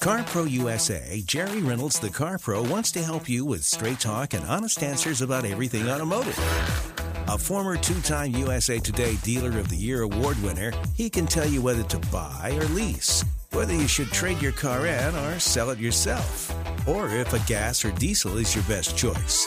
Car 0.00 0.22
Pro 0.22 0.44
USA, 0.44 1.22
Jerry 1.26 1.60
Reynolds, 1.60 2.00
the 2.00 2.08
Car 2.08 2.38
Pro, 2.38 2.62
wants 2.62 2.90
to 2.92 3.02
help 3.02 3.28
you 3.28 3.44
with 3.44 3.62
straight 3.62 4.00
talk 4.00 4.32
and 4.32 4.42
honest 4.46 4.82
answers 4.82 5.20
about 5.20 5.44
everything 5.44 5.90
automotive. 5.90 6.38
A 7.28 7.36
former 7.36 7.76
two 7.76 8.00
time 8.00 8.34
USA 8.34 8.78
Today 8.78 9.16
Dealer 9.16 9.58
of 9.58 9.68
the 9.68 9.76
Year 9.76 10.00
award 10.00 10.42
winner, 10.42 10.72
he 10.94 11.10
can 11.10 11.26
tell 11.26 11.46
you 11.46 11.60
whether 11.60 11.82
to 11.82 11.98
buy 12.10 12.58
or 12.58 12.64
lease, 12.68 13.22
whether 13.52 13.74
you 13.74 13.86
should 13.86 14.10
trade 14.10 14.40
your 14.40 14.52
car 14.52 14.86
in 14.86 15.14
or 15.14 15.38
sell 15.38 15.68
it 15.68 15.78
yourself, 15.78 16.50
or 16.88 17.10
if 17.10 17.34
a 17.34 17.46
gas 17.46 17.84
or 17.84 17.92
diesel 17.92 18.38
is 18.38 18.54
your 18.54 18.64
best 18.64 18.96
choice. 18.96 19.46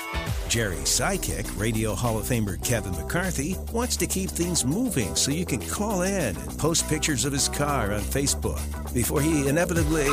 Jerry's 0.53 0.81
sidekick, 0.81 1.59
Radio 1.59 1.95
Hall 1.95 2.19
of 2.19 2.25
Famer 2.25 2.63
Kevin 2.63 2.91
McCarthy, 2.91 3.57
wants 3.71 3.97
to 3.97 4.05
keep 4.05 4.29
things 4.29 4.63
moving 4.63 5.15
so 5.15 5.31
you 5.31 5.47
can 5.47 5.59
call 5.59 6.03
in 6.03 6.37
and 6.37 6.59
post 6.59 6.87
pictures 6.87 7.25
of 7.25 7.33
his 7.33 7.49
car 7.49 7.91
on 7.91 8.01
Facebook 8.01 8.61
before 8.93 9.19
he 9.19 9.47
inevitably 9.47 10.05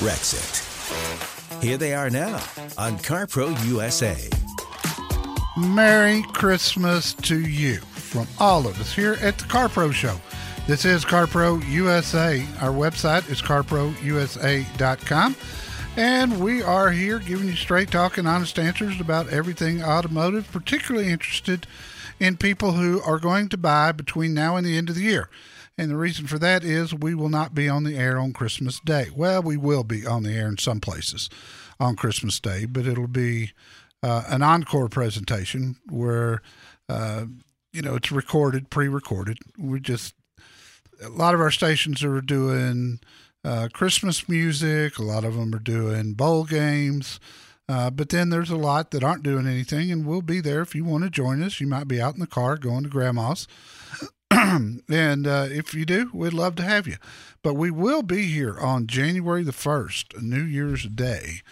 wrecks 0.00 0.32
it. 0.32 1.60
Here 1.60 1.76
they 1.76 1.92
are 1.92 2.08
now 2.08 2.36
on 2.78 2.98
CarPro 2.98 3.52
USA. 3.66 4.16
Merry 5.56 6.22
Christmas 6.32 7.12
to 7.14 7.40
you 7.40 7.78
from 7.78 8.28
all 8.38 8.68
of 8.68 8.80
us 8.80 8.94
here 8.94 9.16
at 9.20 9.38
the 9.38 9.44
CarPro 9.46 9.92
Show. 9.92 10.14
This 10.68 10.84
is 10.84 11.04
CarPro 11.04 11.68
USA. 11.68 12.46
Our 12.60 12.70
website 12.70 13.28
is 13.28 13.42
carprousa.com. 13.42 15.36
And 15.96 16.40
we 16.40 16.60
are 16.60 16.90
here 16.90 17.18
giving 17.18 17.48
you 17.48 17.56
straight 17.56 17.90
talk 17.90 18.18
and 18.18 18.28
honest 18.28 18.58
answers 18.58 19.00
about 19.00 19.30
everything 19.30 19.82
automotive, 19.82 20.52
particularly 20.52 21.08
interested 21.08 21.66
in 22.20 22.36
people 22.36 22.72
who 22.72 23.00
are 23.00 23.18
going 23.18 23.48
to 23.48 23.56
buy 23.56 23.92
between 23.92 24.34
now 24.34 24.56
and 24.56 24.66
the 24.66 24.76
end 24.76 24.90
of 24.90 24.94
the 24.94 25.00
year. 25.00 25.30
And 25.78 25.90
the 25.90 25.96
reason 25.96 26.26
for 26.26 26.38
that 26.38 26.62
is 26.62 26.92
we 26.92 27.14
will 27.14 27.30
not 27.30 27.54
be 27.54 27.66
on 27.66 27.84
the 27.84 27.96
air 27.96 28.18
on 28.18 28.34
Christmas 28.34 28.78
Day. 28.78 29.06
Well, 29.16 29.42
we 29.42 29.56
will 29.56 29.84
be 29.84 30.06
on 30.06 30.22
the 30.22 30.34
air 30.34 30.48
in 30.48 30.58
some 30.58 30.80
places 30.80 31.30
on 31.80 31.96
Christmas 31.96 32.38
Day, 32.40 32.66
but 32.66 32.86
it'll 32.86 33.08
be 33.08 33.52
uh, 34.02 34.24
an 34.28 34.42
encore 34.42 34.90
presentation 34.90 35.76
where, 35.88 36.42
uh, 36.90 37.24
you 37.72 37.80
know, 37.80 37.94
it's 37.94 38.12
recorded, 38.12 38.68
pre 38.68 38.86
recorded. 38.86 39.38
We 39.56 39.80
just, 39.80 40.14
a 41.02 41.08
lot 41.08 41.32
of 41.32 41.40
our 41.40 41.50
stations 41.50 42.04
are 42.04 42.20
doing 42.20 43.00
uh, 43.46 43.68
Christmas 43.72 44.28
music. 44.28 44.98
A 44.98 45.02
lot 45.02 45.24
of 45.24 45.36
them 45.36 45.54
are 45.54 45.60
doing 45.60 46.14
bowl 46.14 46.44
games. 46.44 47.20
Uh, 47.68 47.90
but 47.90 48.08
then 48.10 48.30
there's 48.30 48.50
a 48.50 48.56
lot 48.56 48.90
that 48.90 49.02
aren't 49.02 49.22
doing 49.22 49.46
anything, 49.46 49.90
and 49.90 50.06
we'll 50.06 50.22
be 50.22 50.40
there 50.40 50.60
if 50.62 50.74
you 50.74 50.84
want 50.84 51.04
to 51.04 51.10
join 51.10 51.42
us. 51.42 51.60
You 51.60 51.66
might 51.66 51.88
be 51.88 52.00
out 52.00 52.14
in 52.14 52.20
the 52.20 52.26
car 52.26 52.56
going 52.56 52.84
to 52.84 52.88
grandma's. 52.88 53.48
and 54.30 55.26
uh, 55.26 55.46
if 55.48 55.74
you 55.74 55.84
do, 55.84 56.10
we'd 56.12 56.32
love 56.32 56.54
to 56.56 56.62
have 56.62 56.86
you. 56.86 56.96
But 57.42 57.54
we 57.54 57.70
will 57.70 58.02
be 58.02 58.24
here 58.24 58.58
on 58.58 58.86
January 58.86 59.42
the 59.42 59.52
1st, 59.52 60.22
New 60.22 60.42
Year's 60.42 60.84
Day. 60.84 61.42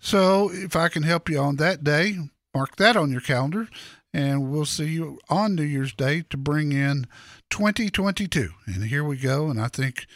So 0.00 0.50
if 0.52 0.74
I 0.74 0.88
can 0.88 1.04
help 1.04 1.28
you 1.28 1.38
on 1.38 1.56
that 1.56 1.84
day, 1.84 2.18
mark 2.54 2.76
that 2.76 2.96
on 2.96 3.12
your 3.12 3.20
calendar, 3.20 3.68
and 4.12 4.50
we'll 4.50 4.64
see 4.64 4.88
you 4.88 5.20
on 5.28 5.54
New 5.54 5.62
Year's 5.62 5.94
Day 5.94 6.24
to 6.30 6.36
bring 6.36 6.72
in 6.72 7.06
2022. 7.50 8.50
And 8.66 8.84
here 8.84 9.04
we 9.04 9.16
go. 9.16 9.48
And 9.48 9.60
I 9.60 9.68
think 9.68 10.06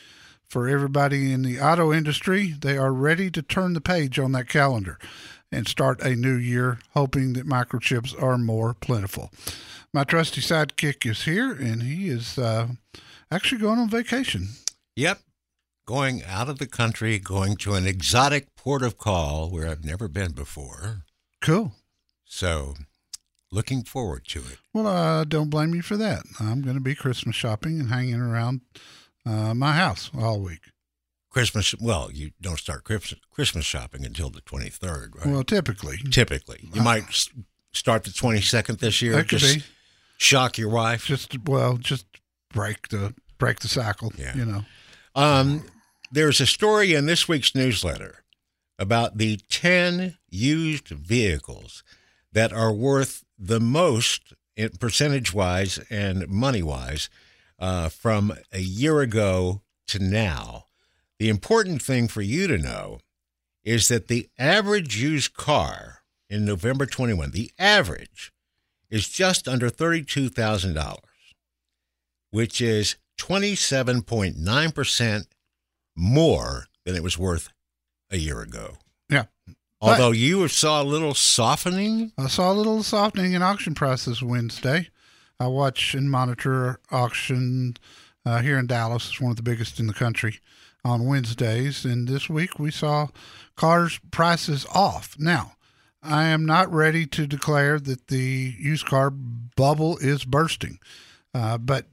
for 0.49 0.69
everybody 0.69 1.33
in 1.33 1.43
the 1.43 1.61
auto 1.61 1.93
industry. 1.93 2.55
They 2.59 2.77
are 2.77 2.93
ready 2.93 3.31
to 3.31 3.43
turn 3.43 3.73
the 3.75 3.81
page 3.81 4.19
on 4.19 4.33
that 4.33 4.49
calendar 4.49 4.99
and 5.53 5.69
start 5.69 6.01
a 6.03 6.15
new 6.17 6.35
year, 6.35 6.79
hoping 6.95 7.33
that 7.35 7.47
microchips 7.47 8.21
are 8.21 8.39
more 8.39 8.75
plentiful. 8.75 9.31
My 9.93 10.05
trusty 10.05 10.41
sidekick 10.41 11.09
is 11.09 11.23
here, 11.23 11.53
and 11.53 11.83
he 11.83 12.09
is 12.09 12.39
uh, 12.39 12.69
actually 13.31 13.61
going 13.61 13.79
on 13.79 13.89
vacation. 13.89 14.49
Yep. 14.97 15.21
Going 15.87 16.25
out 16.25 16.49
of 16.49 16.59
the 16.59 16.67
country, 16.67 17.19
going 17.19 17.57
to 17.59 17.75
an 17.75 17.87
exotic 17.87 18.55
port 18.57 18.83
of 18.83 18.99
call 18.99 19.49
where 19.51 19.69
I've 19.69 19.85
never 19.85 20.09
been 20.09 20.33
before. 20.33 21.05
Cool. 21.41 21.73
So, 22.25 22.75
looking 23.53 23.85
forward 23.85 24.27
to 24.29 24.41
it. 24.41 24.59
Well, 24.75 24.89
I 24.89 25.21
uh, 25.21 25.25
don't 25.25 25.49
blame 25.49 25.75
you 25.75 25.83
for 25.83 25.97
that. 25.97 26.25
I'm 26.41 26.63
going 26.63 26.75
to 26.75 26.83
be 26.83 26.97
Christmas 26.97 27.37
shopping 27.37 27.79
and 27.79 27.89
hanging 27.89 28.21
around 28.21 28.63
uh, 29.27 29.55
my 29.55 29.73
house 29.73 30.11
all 30.19 30.41
week. 30.41 30.61
Christmas, 31.31 31.75
well, 31.79 32.11
you 32.11 32.31
don't 32.41 32.59
start 32.59 32.85
Christmas 32.85 33.65
shopping 33.65 34.07
until 34.07 34.31
the 34.31 34.41
23rd, 34.41 35.17
right? 35.17 35.27
Well, 35.27 35.45
typically. 35.45 35.99
Typically. 36.11 36.61
You 36.73 36.81
uh, 36.81 36.85
might 36.85 37.05
start 37.73 38.05
the 38.05 38.11
22nd 38.11 38.79
this 38.79 39.03
year. 39.03 39.13
That 39.13 39.29
could 39.29 39.41
just 39.41 39.57
be. 39.57 39.65
Shock 40.17 40.57
your 40.57 40.71
wife. 40.71 41.05
Just, 41.05 41.37
well, 41.47 41.77
just 41.77 42.07
break 42.51 42.89
the 42.89 43.15
break 43.39 43.61
the 43.61 43.69
cycle, 43.69 44.13
yeah. 44.17 44.35
you 44.35 44.47
know. 44.47 44.65
Um, 45.15 45.65
there's 46.11 46.41
a 46.41 46.47
story 46.47 46.95
in 46.95 47.05
this 47.05 47.29
week's 47.29 47.55
newsletter 47.55 48.25
about 48.79 49.19
the 49.19 49.39
10 49.51 50.17
used 50.31 50.89
vehicles 50.89 51.85
that 52.33 52.53
are 52.53 52.73
worth 52.73 53.25
the 53.39 53.61
most 53.61 54.33
percentage 54.81 55.35
wise 55.35 55.79
and 55.91 56.27
money 56.29 56.63
wise 56.63 57.11
uh, 57.59 57.89
from 57.89 58.33
a 58.53 58.61
year 58.61 59.01
ago 59.01 59.63
to 59.89 59.99
now. 59.99 60.67
The 61.19 61.29
important 61.29 61.83
thing 61.83 62.07
for 62.09 62.23
you 62.23 62.47
to 62.47 62.57
know 62.59 63.01
is 63.65 63.89
that 63.89 64.09
the 64.09 64.29
average 64.39 65.01
used 65.01 65.35
car 65.35 66.01
in 66.29 66.45
November 66.45 66.85
21, 66.87 67.31
the 67.31 67.51
average 67.59 68.33
is 68.91 69.09
just 69.09 69.49
under 69.49 69.71
$32,000, 69.71 70.97
which 72.31 72.61
is 72.61 72.97
27.9% 73.19 75.25
more 75.97 76.67
than 76.85 76.95
it 76.95 77.03
was 77.03 77.19
worth 77.19 77.49
a 78.11 78.19
year 78.19 78.43
ago. 78.43 78.75
Yeah. 79.09 79.25
Although 79.81 80.11
but 80.11 80.19
you 80.19 80.47
saw 80.49 80.83
a 80.83 80.85
little 80.85 81.15
softening? 81.15 82.13
I 82.19 82.27
saw 82.29 82.53
a 82.53 82.55
little 82.55 82.83
softening 82.83 83.33
in 83.33 83.41
auction 83.43 83.75
prices 83.75 84.23
Wednesday. 84.23 84.91
I 85.39 85.49
watch 85.49 85.95
and 85.95 86.11
monitor 86.11 86.81
auction 86.91 87.77
uh, 88.25 88.41
here 88.41 88.59
in 88.59 88.67
Dallas. 88.67 89.09
It's 89.09 89.21
one 89.21 89.31
of 89.31 89.37
the 89.37 89.43
biggest 89.43 89.79
in 89.79 89.87
the 89.87 89.93
country 89.95 90.41
on 90.85 91.07
Wednesdays. 91.07 91.85
And 91.85 92.09
this 92.09 92.31
week 92.31 92.59
we 92.59 92.71
saw 92.71 93.09
cars 93.55 94.01
prices 94.11 94.67
off. 94.75 95.17
Now, 95.19 95.53
I 96.03 96.27
am 96.27 96.47
not 96.47 96.73
ready 96.73 97.07
to 97.07 97.27
declare 97.27 97.79
that 97.81 98.09
the 98.09 98.55
used 98.59 98.87
car 98.87 99.11
bubble 99.11 99.99
is 99.99 100.25
bursting, 100.25 100.79
uh, 101.35 101.59
but 101.59 101.87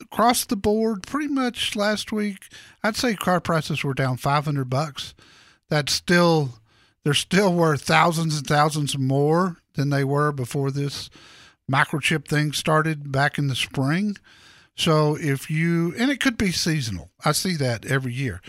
across 0.00 0.44
the 0.44 0.56
board, 0.56 1.02
pretty 1.02 1.28
much 1.28 1.74
last 1.74 2.12
week, 2.12 2.44
I'd 2.82 2.96
say 2.96 3.14
car 3.14 3.40
prices 3.40 3.82
were 3.82 3.94
down 3.94 4.16
500 4.16 4.70
bucks. 4.70 5.14
That's 5.68 5.92
still 5.92 6.60
they're 7.02 7.14
still 7.14 7.54
worth 7.54 7.82
thousands 7.82 8.36
and 8.36 8.46
thousands 8.46 8.96
more 8.96 9.56
than 9.74 9.90
they 9.90 10.04
were 10.04 10.32
before 10.32 10.70
this 10.70 11.10
microchip 11.70 12.26
thing 12.26 12.52
started 12.52 13.12
back 13.12 13.38
in 13.38 13.48
the 13.48 13.54
spring. 13.54 14.16
So 14.76 15.16
if 15.16 15.50
you, 15.50 15.94
and 15.98 16.10
it 16.10 16.20
could 16.20 16.38
be 16.38 16.52
seasonal. 16.52 17.10
I 17.24 17.32
see 17.32 17.56
that 17.56 17.84
every 17.84 18.12
year. 18.12 18.40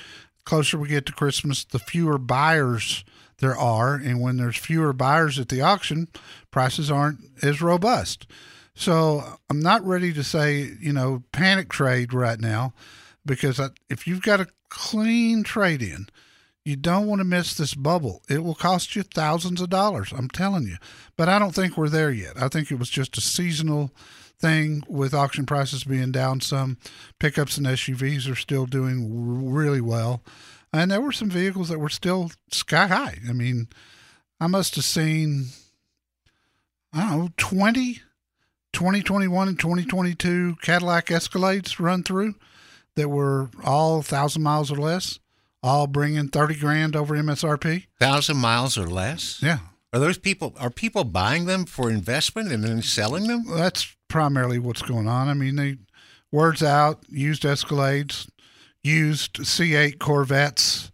closer 0.44 0.78
we 0.78 0.88
get 0.88 1.06
to 1.06 1.14
Christmas, 1.14 1.64
the 1.64 1.80
fewer 1.80 2.18
buyers 2.18 3.04
there 3.38 3.58
are. 3.58 3.96
And 3.96 4.22
when 4.22 4.38
there's 4.38 4.58
fewer 4.58 4.94
buyers 4.94 5.38
at 5.38 5.50
the 5.50 5.62
auction, 5.62 6.08
prices 6.52 6.90
aren't 6.90 7.20
as 7.44 7.62
robust. 7.62 8.26
So 8.74 9.24
I'm 9.50 9.60
not 9.60 9.86
ready 9.86 10.14
to 10.14 10.24
say, 10.24 10.72
you 10.80 10.94
know, 10.94 11.24
panic 11.32 11.70
trade 11.70 12.14
right 12.14 12.40
now 12.40 12.74
because 13.26 13.60
I, 13.60 13.70
if 13.90 14.08
you've 14.08 14.22
got 14.22 14.40
a 14.40 14.48
clean 14.70 15.44
trade 15.44 15.82
in, 15.82 16.08
you 16.64 16.76
don't 16.76 17.08
want 17.08 17.20
to 17.20 17.26
miss 17.26 17.56
this 17.56 17.74
bubble. 17.74 18.22
It 18.30 18.44
will 18.44 18.56
cost 18.56 18.96
you 18.96 19.04
thousands 19.04 19.62
of 19.62 19.70
dollars, 19.70 20.12
I'm 20.12 20.30
telling 20.30 20.68
you. 20.68 20.78
But 21.18 21.28
I 21.28 21.40
don't 21.40 21.56
think 21.56 21.76
we're 21.76 21.90
there 21.90 22.12
yet. 22.12 22.42
I 22.42 22.50
think 22.50 22.72
it 22.72 22.80
was 22.80 22.90
just 22.90 23.18
a 23.18 23.22
seasonal 23.22 23.92
thing 24.40 24.84
with 24.88 25.14
auction 25.14 25.46
prices 25.46 25.84
being 25.84 26.12
down 26.12 26.42
some. 26.42 26.78
Pickups 27.20 27.58
and 27.58 27.66
SUVs 27.66 28.30
are 28.32 28.36
still 28.36 28.66
doing 28.66 29.52
really 29.52 29.82
well. 29.82 30.24
And 30.74 30.92
there 30.92 31.02
were 31.02 31.12
some 31.12 31.30
vehicles 31.30 31.70
that 31.70 31.80
were 31.80 31.90
still 31.90 32.32
sky 32.52 32.88
high. 32.88 33.18
I 33.28 33.34
mean, 33.34 33.68
I 34.40 34.48
must 34.48 34.76
have 34.76 34.86
seen, 34.86 35.48
I 36.94 37.10
don't 37.10 37.20
know, 37.20 37.30
20, 37.38 38.02
2021 38.74 39.48
and 39.48 39.60
2022 39.60 40.58
Cadillac 40.62 41.08
Escalades 41.08 41.80
run 41.80 42.04
through 42.04 42.36
that 42.96 43.10
were 43.10 43.50
all 43.64 43.96
1,000 43.96 44.42
miles 44.42 44.72
or 44.72 44.78
less 44.78 45.20
all 45.64 45.88
bringing 45.88 46.28
30 46.28 46.56
grand 46.56 46.96
over 46.96 47.16
MSRP. 47.16 47.86
Thousand 48.00 48.38
miles 48.38 48.78
or 48.78 48.88
less? 48.88 49.42
Yeah. 49.42 49.60
Are 49.94 50.00
those 50.00 50.18
people, 50.18 50.56
are 50.60 50.70
people 50.70 51.04
buying 51.04 51.46
them 51.46 51.66
for 51.66 51.90
investment 51.90 52.52
and 52.52 52.64
then 52.64 52.82
selling 52.82 53.28
them? 53.28 53.46
Well, 53.46 53.58
that's 53.58 53.96
primarily 54.08 54.60
what's 54.60 54.82
going 54.82 55.08
on. 55.08 55.28
I 55.28 55.34
mean, 55.34 55.56
they, 55.58 55.78
words 56.32 56.64
out, 56.64 57.04
used 57.10 57.44
Escalades, 57.44 58.30
used 58.84 59.34
C8 59.36 60.00
Corvettes, 60.00 60.92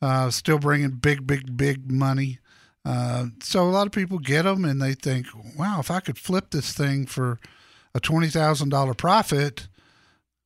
uh, 0.00 0.30
still 0.30 0.58
bringing 0.58 0.90
big, 0.90 1.26
big, 1.26 1.56
big 1.56 1.90
money. 1.90 2.38
Uh, 2.84 3.26
so 3.42 3.68
a 3.68 3.70
lot 3.70 3.86
of 3.86 3.92
people 3.92 4.18
get 4.18 4.42
them 4.42 4.64
and 4.64 4.80
they 4.80 4.94
think, 4.94 5.26
wow, 5.58 5.80
if 5.80 5.90
I 5.90 5.98
could 5.98 6.18
flip 6.18 6.50
this 6.50 6.72
thing 6.72 7.06
for 7.06 7.40
a 7.94 8.00
$20,000 8.00 8.96
profit, 8.96 9.66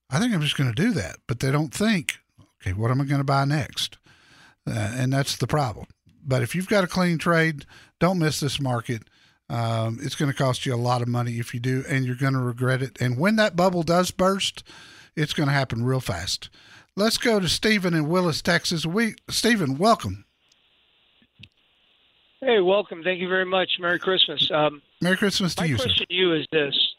I 0.09 0.19
think 0.19 0.33
I'm 0.33 0.41
just 0.41 0.57
going 0.57 0.73
to 0.73 0.83
do 0.83 0.93
that. 0.93 1.17
But 1.27 1.41
they 1.41 1.51
don't 1.51 1.73
think, 1.75 2.19
okay, 2.61 2.73
what 2.73 2.91
am 2.91 3.01
I 3.01 3.05
going 3.05 3.21
to 3.21 3.25
buy 3.25 3.45
next? 3.45 3.99
uh, 4.67 4.93
and 4.95 5.13
that's 5.13 5.37
the 5.37 5.47
problem. 5.47 5.87
But 6.25 6.43
if 6.43 6.55
you've 6.55 6.69
got 6.69 6.85
a 6.85 6.87
clean 6.87 7.19
trade, 7.19 7.65
don't 7.99 8.19
miss 8.19 8.41
this 8.41 8.61
market. 8.61 9.03
Um, 9.49 9.99
it's 10.03 10.15
going 10.15 10.31
to 10.31 10.37
cost 10.37 10.65
you 10.67 10.75
a 10.75 10.77
lot 10.77 11.03
of 11.03 11.09
money 11.09 11.39
if 11.39 11.55
you 11.55 11.61
do, 11.61 11.83
and 11.89 12.05
you're 12.05 12.15
going 12.15 12.35
to 12.35 12.39
regret 12.41 12.83
it. 12.83 13.01
And 13.01 13.19
when 13.19 13.37
that 13.37 13.57
bubble 13.57 13.83
does 13.83 14.11
burst, 14.11 14.63
it's 15.17 15.33
going 15.33 15.49
to 15.49 15.53
happen 15.53 15.85
real 15.85 15.99
fast. 16.01 16.51
Let's 16.95 17.17
go 17.19 17.41
to 17.41 17.49
Stephen 17.49 17.95
in 17.95 18.09
Willis, 18.09 18.43
Texas. 18.43 18.85
We 18.87 19.15
Stephen, 19.29 19.79
welcome. 19.79 20.25
Hey, 22.41 22.61
welcome. 22.61 23.03
Thank 23.03 23.21
you 23.21 23.29
very 23.29 23.45
much. 23.45 23.71
Merry 23.81 23.99
Christmas. 23.99 24.51
Um, 24.53 24.83
Merry 25.01 25.17
Christmas 25.17 25.55
to 25.57 25.63
my 25.63 25.67
you, 25.67 25.75
My 25.75 25.85
question 25.85 25.99
sir. 26.01 26.05
to 26.07 26.15
you 26.15 26.35
is 26.35 26.47
this. 26.53 26.90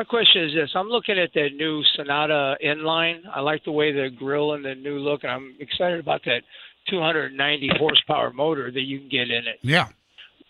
My 0.00 0.04
question 0.04 0.44
is 0.44 0.54
this. 0.54 0.70
I'm 0.74 0.88
looking 0.88 1.18
at 1.18 1.28
the 1.34 1.50
new 1.54 1.82
Sonata 1.94 2.56
N 2.62 2.84
Line. 2.84 3.22
I 3.34 3.40
like 3.40 3.62
the 3.64 3.72
way 3.72 3.92
the 3.92 4.08
grill 4.08 4.54
and 4.54 4.64
the 4.64 4.74
new 4.74 4.98
look, 4.98 5.24
and 5.24 5.30
I'm 5.30 5.54
excited 5.60 6.00
about 6.00 6.22
that 6.24 6.40
290 6.88 7.68
horsepower 7.78 8.32
motor 8.32 8.70
that 8.70 8.80
you 8.80 8.98
can 8.98 9.10
get 9.10 9.30
in 9.30 9.46
it. 9.46 9.58
Yeah. 9.60 9.88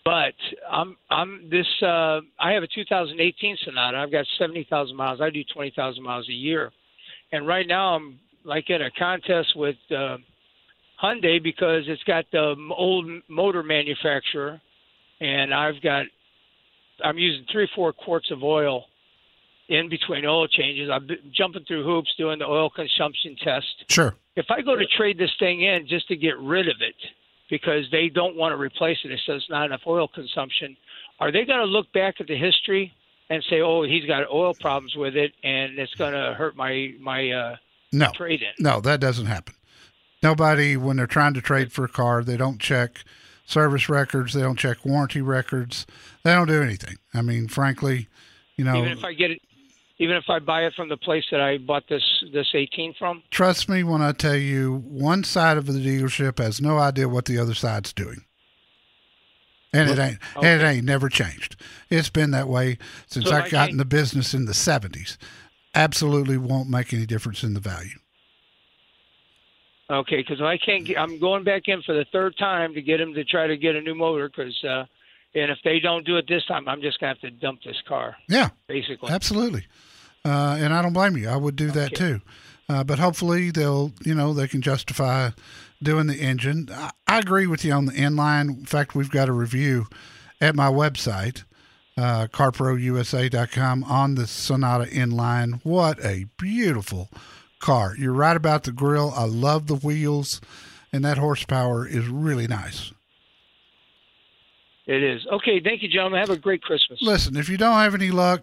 But 0.05 0.35
I'm 0.71 0.95
I'm 1.09 1.49
this 1.49 1.67
uh 1.81 2.21
I 2.39 2.53
have 2.53 2.63
a 2.63 2.67
2018 2.73 3.57
Sonata. 3.65 3.97
I've 3.97 4.09
got 4.09 4.25
70,000 4.39 4.95
miles. 4.95 5.19
I 5.19 5.29
do 5.29 5.43
20,000 5.53 6.01
miles 6.01 6.29
a 6.29 6.31
year. 6.31 6.71
And 7.33 7.45
right 7.45 7.67
now 7.67 7.95
I'm 7.95 8.21
like 8.45 8.69
in 8.69 8.81
a 8.81 8.91
contest 8.97 9.49
with 9.57 9.75
uh 9.89 10.15
Hyundai 11.03 11.43
because 11.43 11.83
it's 11.87 12.03
got 12.03 12.23
the 12.31 12.55
old 12.73 13.05
motor 13.27 13.63
manufacturer 13.63 14.61
and 15.19 15.53
I've 15.53 15.81
got 15.83 16.05
I'm 17.03 17.17
using 17.17 17.45
3 17.51 17.67
4 17.75 17.91
quarts 17.91 18.31
of 18.31 18.43
oil 18.43 18.85
in 19.71 19.89
between 19.89 20.25
oil 20.25 20.47
changes. 20.47 20.89
I'm 20.91 21.07
jumping 21.31 21.63
through 21.65 21.83
hoops 21.85 22.13
doing 22.17 22.39
the 22.39 22.45
oil 22.45 22.69
consumption 22.69 23.35
test 23.43 23.85
Sure. 23.89 24.15
if 24.35 24.45
I 24.49 24.61
go 24.61 24.75
to 24.75 24.85
trade 24.85 25.17
this 25.17 25.31
thing 25.39 25.61
in 25.61 25.87
just 25.87 26.07
to 26.09 26.15
get 26.15 26.37
rid 26.39 26.67
of 26.67 26.75
it 26.81 26.95
because 27.49 27.85
they 27.91 28.09
don't 28.09 28.35
want 28.35 28.51
to 28.53 28.57
replace 28.57 28.97
it, 29.05 29.11
it 29.11 29.19
says 29.25 29.43
not 29.49 29.65
enough 29.65 29.81
oil 29.87 30.07
consumption, 30.07 30.75
are 31.19 31.31
they 31.31 31.45
going 31.45 31.59
to 31.59 31.65
look 31.65 31.91
back 31.93 32.15
at 32.19 32.27
the 32.27 32.37
history 32.37 32.93
and 33.29 33.41
say, 33.49 33.61
"Oh, 33.61 33.83
he's 33.83 34.05
got 34.05 34.29
oil 34.29 34.53
problems 34.59 34.95
with 34.95 35.15
it, 35.15 35.31
and 35.43 35.79
it's 35.79 35.93
going 35.95 36.13
to 36.13 36.33
hurt 36.33 36.55
my 36.57 36.93
my 36.99 37.31
uh, 37.31 37.55
No. 37.93 38.11
trade 38.13 38.41
in"? 38.41 38.51
No, 38.59 38.81
that 38.81 38.99
doesn't 38.99 39.27
happen. 39.27 39.53
Nobody, 40.23 40.75
when 40.77 40.97
they're 40.97 41.07
trying 41.07 41.33
to 41.35 41.41
trade 41.41 41.71
for 41.71 41.85
a 41.85 41.89
car, 41.89 42.23
they 42.23 42.37
don't 42.37 42.59
check 42.59 43.03
service 43.45 43.87
records. 43.89 44.33
They 44.33 44.41
don't 44.41 44.59
check 44.59 44.85
warranty 44.85 45.21
records. 45.21 45.85
They 46.23 46.33
don't 46.33 46.47
do 46.47 46.61
anything. 46.61 46.97
I 47.13 47.21
mean, 47.21 47.47
frankly, 47.47 48.07
you 48.57 48.63
know, 48.65 48.75
Even 48.77 48.91
if 48.91 49.03
I 49.03 49.13
get 49.13 49.31
it, 49.31 49.41
even 50.01 50.15
if 50.15 50.23
I 50.29 50.39
buy 50.39 50.63
it 50.63 50.73
from 50.73 50.89
the 50.89 50.97
place 50.97 51.23
that 51.29 51.39
I 51.39 51.59
bought 51.59 51.83
this 51.87 52.01
this 52.33 52.47
18 52.55 52.95
from. 52.97 53.21
trust 53.29 53.69
me 53.69 53.83
when 53.83 54.01
I 54.01 54.13
tell 54.13 54.35
you, 54.35 54.83
one 54.87 55.23
side 55.23 55.57
of 55.57 55.67
the 55.67 55.73
dealership 55.73 56.39
has 56.39 56.59
no 56.59 56.79
idea 56.79 57.07
what 57.07 57.25
the 57.25 57.37
other 57.37 57.53
side's 57.53 57.93
doing. 57.93 58.25
And 59.73 59.89
it 59.89 59.99
ain't, 59.99 60.17
and 60.35 60.61
it 60.61 60.65
ain't 60.65 60.85
never 60.85 61.07
changed. 61.07 61.55
It's 61.89 62.09
been 62.09 62.31
that 62.31 62.49
way 62.49 62.77
since 63.07 63.27
So 63.27 63.35
I 63.35 63.43
I 63.43 63.49
got 63.49 63.69
in 63.69 63.77
the 63.77 63.85
business 63.85 64.33
in 64.33 64.45
the 64.45 64.55
seventies. 64.55 65.19
Absolutely 65.75 66.35
won't 66.35 66.67
make 66.67 66.91
any 66.91 67.05
difference 67.05 67.43
in 67.43 67.53
the 67.53 67.61
value. 67.61 67.97
Okay, 69.89 70.17
because 70.17 70.41
I 70.41 70.57
can't. 70.57 70.85
Get, 70.85 70.97
I'm 70.97 71.19
going 71.19 71.43
back 71.43 71.63
in 71.67 71.81
for 71.83 71.93
the 71.93 72.05
third 72.11 72.35
time 72.37 72.73
to 72.73 72.81
get 72.81 72.99
him 72.99 73.13
to 73.13 73.23
try 73.23 73.47
to 73.47 73.55
get 73.55 73.75
a 73.75 73.81
new 73.81 73.95
motor. 73.95 74.29
Because 74.29 74.61
uh, 74.63 74.85
and 75.35 75.51
if 75.51 75.59
they 75.63 75.79
don't 75.79 76.05
do 76.05 76.17
it 76.17 76.25
this 76.27 76.43
time, 76.47 76.67
I'm 76.67 76.81
just 76.81 76.99
gonna 76.99 77.13
have 77.13 77.21
to 77.21 77.31
dump 77.31 77.61
this 77.63 77.81
car. 77.87 78.17
Yeah, 78.27 78.49
Basically. 78.67 79.09
Absolutely. 79.09 79.67
Uh, 80.23 80.57
and 80.59 80.73
I 80.73 80.81
don't 80.81 80.93
blame 80.93 81.17
you. 81.17 81.29
I 81.29 81.35
would 81.35 81.55
do 81.55 81.71
that 81.71 81.95
too. 81.95 82.21
Uh, 82.69 82.83
but 82.83 82.99
hopefully 82.99 83.51
they'll, 83.51 83.91
you 84.03 84.15
know, 84.15 84.33
they 84.33 84.47
can 84.47 84.61
justify 84.61 85.31
doing 85.83 86.07
the 86.07 86.15
engine. 86.15 86.69
I, 86.71 86.91
I 87.07 87.19
agree 87.19 87.47
with 87.47 87.65
you 87.65 87.73
on 87.73 87.85
the 87.85 87.95
N 87.95 88.15
Line. 88.15 88.49
In 88.49 88.65
fact, 88.65 88.95
we've 88.95 89.09
got 89.09 89.27
a 89.27 89.33
review 89.33 89.87
at 90.39 90.55
my 90.55 90.67
website, 90.69 91.43
uh, 91.97 92.27
carprousa.com 92.27 93.83
on 93.83 94.15
the 94.15 94.27
Sonata 94.27 94.91
N 94.91 95.11
Line. 95.11 95.59
What 95.63 96.03
a 96.05 96.27
beautiful 96.37 97.09
car. 97.59 97.95
You're 97.97 98.13
right 98.13 98.37
about 98.37 98.63
the 98.63 98.71
grill. 98.71 99.13
I 99.15 99.25
love 99.25 99.67
the 99.67 99.75
wheels 99.75 100.39
and 100.93 101.03
that 101.05 101.17
horsepower 101.17 101.87
is 101.87 102.07
really 102.07 102.47
nice. 102.47 102.91
It 104.87 105.03
is. 105.03 105.25
Okay, 105.31 105.61
thank 105.61 105.83
you, 105.83 105.87
gentlemen. 105.87 106.19
Have 106.19 106.31
a 106.31 106.37
great 106.37 106.61
Christmas. 106.61 106.99
Listen, 107.01 107.37
if 107.37 107.47
you 107.49 107.57
don't 107.57 107.75
have 107.75 107.95
any 107.95 108.11
luck 108.11 108.41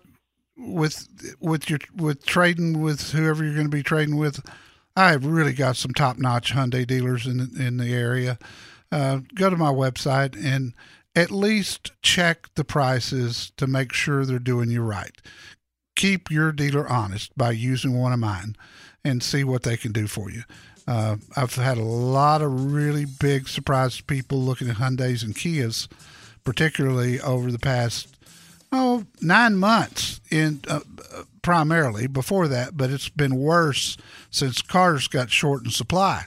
with 0.58 1.08
with 1.40 1.70
your 1.70 1.78
with 1.94 2.26
trading 2.26 2.80
with 2.80 3.12
whoever 3.12 3.44
you're 3.44 3.54
going 3.54 3.70
to 3.70 3.76
be 3.76 3.82
trading 3.82 4.16
with, 4.16 4.44
I've 4.96 5.24
really 5.24 5.52
got 5.52 5.76
some 5.76 5.94
top 5.94 6.18
notch 6.18 6.52
Hyundai 6.52 6.86
dealers 6.86 7.26
in 7.26 7.50
in 7.58 7.76
the 7.76 7.92
area. 7.94 8.38
Uh, 8.90 9.20
go 9.34 9.50
to 9.50 9.56
my 9.56 9.70
website 9.70 10.36
and 10.42 10.72
at 11.14 11.30
least 11.30 11.92
check 12.02 12.48
the 12.54 12.64
prices 12.64 13.52
to 13.56 13.66
make 13.66 13.92
sure 13.92 14.24
they're 14.24 14.38
doing 14.38 14.70
you 14.70 14.82
right. 14.82 15.16
Keep 15.96 16.30
your 16.30 16.52
dealer 16.52 16.88
honest 16.88 17.36
by 17.36 17.50
using 17.50 17.98
one 17.98 18.12
of 18.12 18.18
mine 18.18 18.56
and 19.04 19.22
see 19.22 19.44
what 19.44 19.62
they 19.62 19.76
can 19.76 19.92
do 19.92 20.06
for 20.06 20.30
you. 20.30 20.42
Uh, 20.86 21.16
I've 21.36 21.54
had 21.54 21.76
a 21.76 21.82
lot 21.82 22.40
of 22.40 22.72
really 22.72 23.04
big 23.04 23.48
surprise 23.48 24.00
people 24.00 24.40
looking 24.40 24.70
at 24.70 24.76
Hyundais 24.76 25.22
and 25.22 25.34
Kias, 25.34 25.86
particularly 26.44 27.20
over 27.20 27.52
the 27.52 27.58
past 27.58 28.17
oh 28.72 29.04
nine 29.20 29.56
months 29.56 30.20
in 30.30 30.60
uh, 30.68 30.80
primarily 31.42 32.06
before 32.06 32.48
that, 32.48 32.76
but 32.76 32.90
it's 32.90 33.08
been 33.08 33.36
worse 33.36 33.96
since 34.30 34.60
cars 34.60 35.08
got 35.08 35.30
short 35.30 35.64
in 35.64 35.70
supply. 35.70 36.24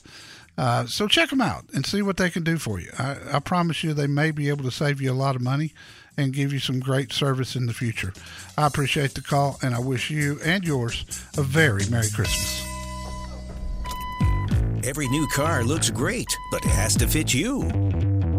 Uh, 0.58 0.86
so 0.86 1.08
check 1.08 1.30
them 1.30 1.42
out 1.42 1.64
and 1.74 1.86
see 1.86 2.02
what 2.02 2.18
they 2.18 2.30
can 2.30 2.44
do 2.44 2.58
for 2.58 2.80
you. 2.80 2.92
I, 2.98 3.18
I 3.34 3.40
promise 3.40 3.84
you, 3.84 3.94
they 3.94 4.08
may 4.08 4.32
be 4.32 4.50
able 4.50 4.64
to 4.64 4.72
save 4.72 5.02
you 5.02 5.12
a 5.12 5.14
lot 5.14 5.36
of 5.36 5.42
money 5.42 5.74
and 6.18 6.34
give 6.34 6.52
you 6.52 6.60
some 6.60 6.80
great 6.80 7.14
service 7.14 7.56
in 7.56 7.68
the 7.68 7.74
future. 7.74 8.14
I 8.58 8.68
appreciate 8.68 9.14
the 9.14 9.22
call, 9.22 9.58
and 9.62 9.74
I 9.74 9.80
wish 9.80 10.10
you 10.12 10.40
and 10.44 10.64
yours 10.64 11.06
a 11.38 11.42
very 11.42 11.86
Merry 11.90 12.10
Christmas. 12.10 12.64
Every 14.84 15.08
new 15.10 15.28
car 15.28 15.64
looks 15.64 15.90
great, 15.90 16.28
but 16.52 16.66
it 16.66 16.72
has 16.72 16.96
to 16.98 17.08
fit 17.08 17.34
you. 17.34 18.31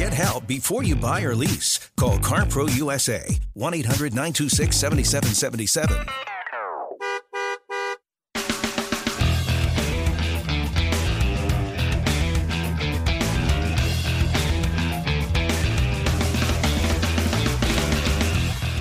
Get 0.00 0.14
help 0.14 0.46
before 0.46 0.82
you 0.82 0.96
buy 0.96 1.20
or 1.24 1.34
lease. 1.34 1.78
Call 1.98 2.16
CarPro 2.20 2.74
USA 2.74 3.38
1 3.52 3.74
800 3.74 4.14
926 4.14 4.74
7777. 4.74 6.06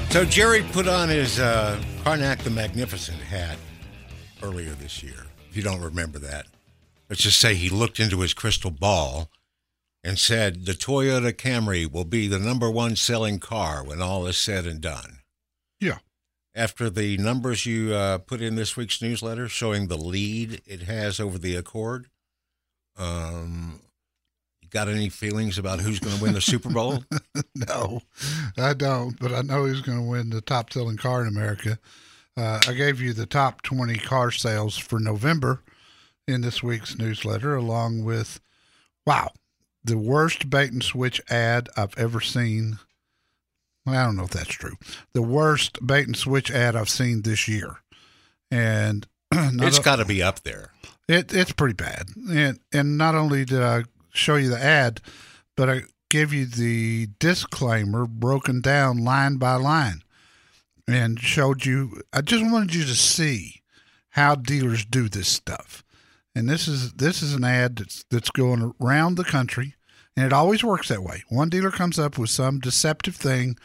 So 0.10 0.24
Jerry 0.24 0.64
put 0.72 0.88
on 0.88 1.10
his 1.10 1.38
uh, 1.38 1.78
Karnak 2.06 2.40
the 2.44 2.50
Magnificent 2.50 3.20
hat 3.20 3.58
earlier 4.42 4.72
this 4.72 5.04
year. 5.04 5.26
If 5.50 5.58
you 5.58 5.64
don't 5.64 5.82
remember 5.82 6.20
that, 6.20 6.46
let's 7.10 7.22
just 7.22 7.42
say 7.42 7.56
he 7.56 7.68
looked 7.68 8.00
into 8.00 8.22
his 8.22 8.34
crystal 8.34 8.72
ball 8.72 9.30
and 10.04 10.18
said 10.18 10.66
the 10.66 10.74
Toyota 10.74 11.34
Camry 11.34 11.92
will 11.92 12.06
be 12.06 12.28
the 12.28 12.40
number 12.40 12.70
one 12.70 12.96
selling 12.96 13.40
car 13.40 13.84
when 13.84 14.02
all 14.02 14.26
is 14.28 14.38
said 14.38 14.66
and 14.66 14.82
done. 14.82 15.20
Yeah. 15.80 16.00
After 16.56 16.90
the 16.90 17.18
numbers 17.18 17.66
you 17.66 17.94
uh, 17.94 18.18
put 18.20 18.42
in 18.42 18.56
this 18.56 18.76
week's 18.76 19.02
newsletter 19.02 19.48
showing 19.48 19.88
the 19.88 19.98
lead 19.98 20.62
it 20.66 20.84
has 20.84 21.20
over 21.20 21.38
the 21.38 21.56
Accord, 21.56 22.08
um, 22.98 23.80
you 24.62 24.68
got 24.70 24.90
any 24.90 25.10
feelings 25.10 25.58
about 25.58 25.80
who's 25.80 26.00
going 26.00 26.16
to 26.18 26.22
win 26.22 26.34
the 26.34 26.42
Super 26.42 26.70
Bowl? 26.70 27.04
no, 27.56 28.02
I 28.58 28.74
don't, 28.74 29.18
but 29.20 29.34
I 29.34 29.42
know 29.42 29.66
he's 29.66 29.82
going 29.82 30.00
to 30.00 30.10
win 30.10 30.32
the 30.32 30.42
top 30.42 30.74
selling 30.74 30.98
car 30.98 31.22
in 31.22 31.28
America. 31.28 31.80
Uh, 32.36 32.60
I 32.68 32.74
gave 32.74 33.02
you 33.02 33.14
the 33.14 33.26
top 33.26 33.62
20 33.62 33.96
car 33.98 34.32
sales 34.32 34.78
for 34.78 35.00
November 35.00 35.62
in 36.28 36.42
this 36.42 36.64
week's 36.64 36.98
newsletter, 36.98 37.56
along 37.56 38.04
with, 38.04 38.40
wow, 39.06 39.32
the 39.84 39.98
worst 39.98 40.50
bait 40.50 40.72
and 40.72 40.84
switch 40.84 41.22
ad 41.30 41.70
I've 41.78 41.98
ever 41.98 42.22
seen. 42.22 42.80
Well, 43.86 43.96
I 43.96 44.06
don't 44.06 44.16
know 44.16 44.24
if 44.24 44.32
that's 44.32 44.50
true. 44.50 44.76
The 45.14 45.22
worst 45.22 45.86
bait 45.86 46.08
and 46.08 46.16
switch 46.16 46.52
ad 46.52 46.76
I've 46.76 46.90
seen 46.90 47.22
this 47.22 47.48
year. 47.48 47.78
And 48.52 49.08
it's 49.32 49.80
got 49.80 49.98
to 49.98 50.06
be 50.06 50.22
up 50.22 50.42
there. 50.42 50.72
it 51.08 51.34
it's 51.34 51.54
pretty 51.54 51.76
bad. 51.76 52.10
And 52.30 52.60
and 52.74 52.98
not 52.98 53.16
only 53.16 53.46
did 53.46 53.62
I 53.62 53.84
show 54.12 54.36
you 54.36 54.50
the 54.50 54.62
ad, 54.62 55.02
but 55.56 55.70
I 55.70 55.82
gave 56.10 56.34
you 56.34 56.46
the 56.46 57.08
disclaimer 57.20 58.06
broken 58.06 58.62
down 58.62 58.98
line 59.04 59.38
by 59.38 59.56
line 59.56 60.02
and 60.88 61.20
showed 61.20 61.66
you 61.66 62.02
I 62.12 62.22
just 62.22 62.44
wanted 62.44 62.74
you 62.74 62.84
to 62.84 62.96
see 62.96 63.62
how 64.12 64.36
dealers 64.36 64.86
do 64.86 65.08
this 65.08 65.28
stuff. 65.28 65.84
And 66.40 66.50
this 66.50 66.68
is 66.68 66.94
this 66.94 67.22
is 67.22 67.34
an 67.36 67.44
ad 67.44 67.78
that's 67.78 68.06
that's 68.10 68.32
going 68.32 68.74
around 68.82 69.16
the 69.16 69.26
country 69.26 69.76
and 70.16 70.26
it 70.26 70.34
always 70.34 70.64
works 70.64 70.88
that 70.90 71.04
way. 71.04 71.24
One 71.30 71.50
dealer 71.50 71.72
comes 71.72 72.00
up 72.00 72.18
with 72.18 72.30
some 72.30 72.60
deceptive 72.60 73.16
thing 73.16 73.58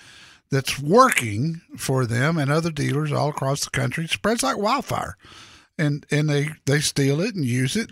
that's 0.50 0.78
working 0.80 1.62
for 1.76 2.06
them 2.06 2.38
and 2.38 2.50
other 2.50 2.70
dealers 2.70 3.12
all 3.12 3.30
across 3.30 3.64
the 3.64 3.70
country. 3.70 4.06
Spreads 4.08 4.42
like 4.42 4.58
wildfire 4.58 5.16
and 5.78 6.04
and 6.10 6.28
they 6.28 6.50
they 6.66 6.80
steal 6.80 7.20
it 7.20 7.34
and 7.34 7.44
use 7.44 7.76
it 7.76 7.90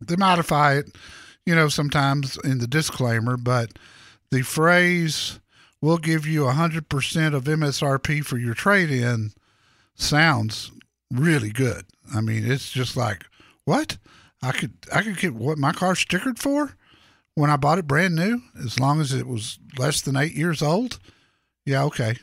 They 0.00 0.16
modify 0.16 0.74
it, 0.74 0.96
you 1.46 1.54
know, 1.54 1.68
sometimes 1.68 2.38
in 2.44 2.58
the 2.58 2.66
disclaimer, 2.66 3.36
but 3.36 3.78
the 4.30 4.42
phrase 4.42 5.40
"We'll 5.80 5.98
give 5.98 6.26
you 6.26 6.42
100% 6.42 7.34
of 7.34 7.44
MSRP 7.44 8.24
for 8.24 8.38
your 8.38 8.54
trade-in" 8.54 9.32
sounds 9.94 10.72
really 11.10 11.50
good. 11.50 11.86
I 12.14 12.20
mean, 12.20 12.50
it's 12.50 12.70
just 12.70 12.96
like, 12.96 13.24
what? 13.64 13.98
I 14.42 14.52
could 14.52 14.72
I 14.92 15.02
could 15.02 15.18
get 15.18 15.34
what 15.34 15.58
my 15.58 15.72
car 15.72 15.94
stickered 15.94 16.38
for 16.38 16.76
when 17.34 17.50
I 17.50 17.56
bought 17.56 17.78
it 17.78 17.86
brand 17.86 18.14
new, 18.14 18.42
as 18.62 18.78
long 18.78 19.00
as 19.00 19.12
it 19.12 19.26
was 19.26 19.58
less 19.78 20.00
than 20.00 20.16
eight 20.16 20.34
years 20.34 20.62
old. 20.62 20.98
Yeah, 21.64 21.84
okay. 21.84 22.16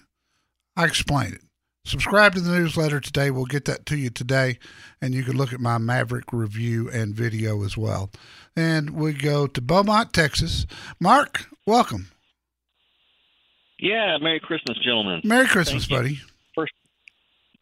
I 0.76 0.86
explained 0.86 1.34
it. 1.34 1.42
Subscribe 1.84 2.36
to 2.36 2.42
the 2.42 2.52
newsletter 2.52 3.00
today. 3.00 3.32
We'll 3.32 3.46
get 3.46 3.66
that 3.66 3.88
to 3.88 3.98
you 3.98 4.12
today, 4.12 4.60
and 5.02 5.16
you 5.16 5.24
can 5.24 5.36
look 5.36 5.52
at 5.52 5.60
my 5.60 5.80
Maverick 5.80 6.32
review 6.32 6.90
and 6.92 7.16
video 7.16 7.64
as 7.64 7.76
well. 7.76 8.12
And 8.56 8.92
we 8.92 9.14
go 9.14 9.48
to 9.48 9.62
Beaumont, 9.62 10.14
Texas. 10.14 10.68
Mark, 11.00 11.48
welcome. 11.66 12.12
Yeah, 13.80 14.18
Merry 14.22 14.40
Christmas, 14.40 14.78
gentlemen. 14.78 15.22
Merry 15.24 15.48
Christmas, 15.48 15.88
buddy. 15.88 16.20
First, 16.54 16.74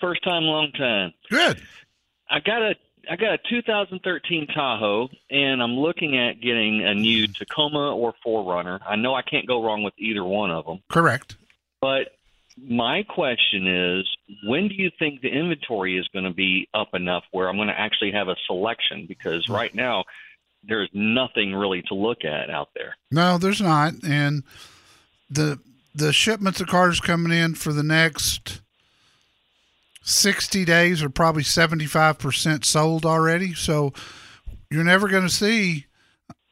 first 0.02 0.22
time, 0.26 0.44
long 0.44 0.74
time. 0.74 1.14
Good. 1.30 1.62
I 2.30 2.42
got 2.42 2.62
a 2.62 2.76
I 3.10 3.16
got 3.16 3.34
a 3.34 3.40
2013 3.50 4.48
Tahoe, 4.48 5.10
and 5.30 5.62
I'm 5.62 5.74
looking 5.74 6.18
at 6.18 6.42
getting 6.42 6.84
a 6.84 6.94
new 6.94 7.28
Tacoma 7.28 7.96
or 7.96 8.14
4Runner. 8.26 8.80
I 8.88 8.96
know 8.96 9.14
I 9.14 9.22
can't 9.22 9.48
go 9.48 9.64
wrong 9.64 9.84
with 9.84 9.94
either 9.98 10.24
one 10.24 10.52
of 10.52 10.66
them. 10.66 10.82
Correct. 10.90 11.36
But 11.82 12.16
my 12.58 13.04
question 13.04 13.68
is, 13.68 14.06
when 14.46 14.68
do 14.68 14.76
you 14.76 14.92
think 15.00 15.22
the 15.22 15.30
inventory 15.30 15.98
is 15.98 16.08
going 16.10 16.26
to 16.26 16.34
be 16.34 16.68
up 16.74 16.90
enough 16.94 17.24
where 17.32 17.48
I'm 17.48 17.56
going 17.56 17.70
to 17.70 17.80
actually 17.80 18.12
have 18.12 18.28
a 18.28 18.36
selection? 18.48 19.06
Because 19.08 19.48
right 19.50 19.74
now, 19.74 20.04
there's 20.64 20.90
nothing 20.94 21.54
really 21.54 21.82
to 21.84 21.94
look 21.94 22.26
at 22.26 22.50
out 22.50 22.70
there. 22.76 22.96
No, 23.12 23.38
there's 23.38 23.62
not, 23.62 23.94
and 24.04 24.44
the 25.30 25.60
the 25.96 26.14
shipments 26.14 26.62
of 26.62 26.68
cars 26.68 27.00
coming 27.00 27.38
in 27.38 27.56
for 27.56 27.74
the 27.74 27.84
next 27.84 28.62
60 30.10 30.66
days 30.66 31.04
are 31.04 31.10
probably 31.10 31.44
75% 31.44 32.66
sold 32.66 33.06
already. 33.06 33.54
So 33.54 33.94
you're 34.70 34.84
never 34.84 35.08
going 35.08 35.28
to 35.28 35.34
see, 35.34 35.86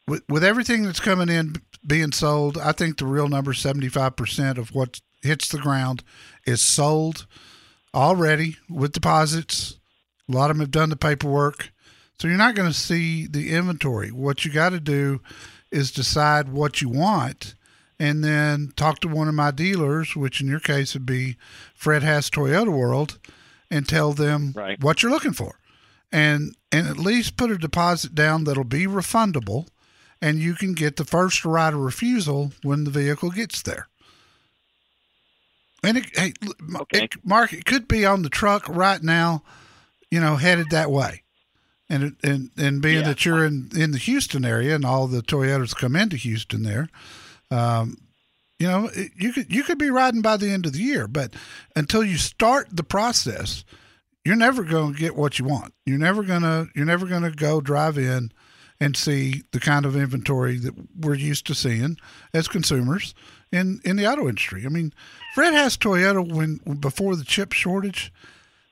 with, 0.07 0.23
with 0.29 0.43
everything 0.43 0.83
that's 0.83 0.99
coming 0.99 1.29
in 1.29 1.55
being 1.85 2.11
sold, 2.11 2.57
I 2.57 2.71
think 2.71 2.97
the 2.97 3.05
real 3.05 3.27
number 3.27 3.53
75% 3.53 4.57
of 4.57 4.73
what 4.73 5.01
hits 5.21 5.49
the 5.49 5.57
ground 5.57 6.03
is 6.45 6.61
sold 6.61 7.25
already 7.93 8.57
with 8.69 8.93
deposits. 8.93 9.79
A 10.29 10.35
lot 10.35 10.51
of 10.51 10.57
them 10.57 10.61
have 10.61 10.71
done 10.71 10.89
the 10.89 10.95
paperwork. 10.95 11.71
So 12.19 12.27
you're 12.27 12.37
not 12.37 12.55
going 12.55 12.69
to 12.69 12.77
see 12.77 13.27
the 13.27 13.51
inventory. 13.51 14.11
What 14.11 14.43
you 14.43 14.51
got 14.51 14.69
to 14.69 14.79
do 14.79 15.21
is 15.71 15.91
decide 15.91 16.49
what 16.49 16.81
you 16.81 16.89
want 16.89 17.55
and 17.99 18.23
then 18.23 18.71
talk 18.75 18.99
to 18.99 19.07
one 19.07 19.27
of 19.27 19.33
my 19.33 19.51
dealers, 19.51 20.15
which 20.15 20.41
in 20.41 20.47
your 20.47 20.59
case 20.59 20.93
would 20.93 21.05
be 21.05 21.37
Fred 21.73 22.03
Haas 22.03 22.29
Toyota 22.29 22.71
World, 22.71 23.17
and 23.69 23.87
tell 23.87 24.13
them 24.13 24.53
right. 24.55 24.81
what 24.81 25.01
you're 25.01 25.11
looking 25.11 25.33
for. 25.33 25.59
And 26.11 26.55
and 26.71 26.87
at 26.87 26.97
least 26.97 27.37
put 27.37 27.51
a 27.51 27.57
deposit 27.57 28.15
down 28.15 28.45
that'll 28.45 28.63
be 28.63 28.87
refundable 28.87 29.67
and 30.21 30.39
you 30.39 30.53
can 30.53 30.73
get 30.73 30.95
the 30.95 31.05
first 31.05 31.45
right 31.45 31.73
of 31.73 31.79
refusal 31.79 32.51
when 32.63 32.83
the 32.83 32.91
vehicle 32.91 33.29
gets 33.29 33.61
there. 33.61 33.87
And 35.83 35.97
it, 35.97 36.05
hey, 36.17 36.33
okay. 36.81 37.03
it, 37.03 37.15
Mark, 37.23 37.53
it 37.53 37.65
could 37.65 37.87
be 37.87 38.05
on 38.05 38.23
the 38.23 38.29
truck 38.29 38.67
right 38.67 39.01
now, 39.01 39.43
you 40.09 40.19
know, 40.19 40.35
headed 40.35 40.71
that 40.71 40.89
way. 40.91 41.23
And 41.89 42.17
and 42.23 42.49
and 42.57 42.81
being 42.81 43.01
Yeah. 43.01 43.07
that 43.07 43.23
you're 43.25 43.45
in 43.45 43.69
in 43.75 43.91
the 43.91 43.97
Houston 43.97 44.43
area 44.43 44.75
and 44.75 44.83
all 44.83 45.07
the 45.07 45.21
Toyotas 45.21 45.73
come 45.75 45.95
into 45.95 46.17
Houston 46.17 46.63
there, 46.63 46.89
um, 47.49 47.97
you 48.59 48.67
know, 48.67 48.89
you 49.15 49.33
could 49.33 49.53
you 49.53 49.63
could 49.63 49.77
be 49.77 49.89
riding 49.89 50.21
by 50.21 50.37
the 50.37 50.49
end 50.49 50.65
of 50.65 50.73
the 50.73 50.81
year, 50.81 51.07
but 51.07 51.33
until 51.75 52.03
you 52.03 52.17
start 52.17 52.67
the 52.71 52.83
process, 52.83 53.63
you're 54.25 54.35
never 54.35 54.63
going 54.63 54.93
to 54.93 54.99
get 54.99 55.15
what 55.15 55.37
you 55.37 55.45
want. 55.45 55.73
You're 55.85 55.99
never 55.99 56.23
gonna 56.23 56.67
you're 56.75 56.85
never 56.85 57.05
gonna 57.05 57.31
go 57.31 57.61
drive 57.61 57.97
in 57.97 58.31
and 58.79 58.95
see 58.95 59.43
the 59.51 59.59
kind 59.59 59.85
of 59.85 59.95
inventory 59.95 60.57
that 60.57 60.73
we're 60.99 61.15
used 61.15 61.45
to 61.47 61.55
seeing 61.55 61.97
as 62.33 62.47
consumers 62.47 63.13
in 63.51 63.79
in 63.85 63.95
the 63.95 64.07
auto 64.07 64.27
industry. 64.27 64.65
I 64.65 64.69
mean, 64.69 64.91
Fred 65.35 65.53
Haas 65.53 65.77
Toyota 65.77 66.27
when 66.27 66.57
before 66.79 67.15
the 67.15 67.23
chip 67.23 67.53
shortage, 67.53 68.11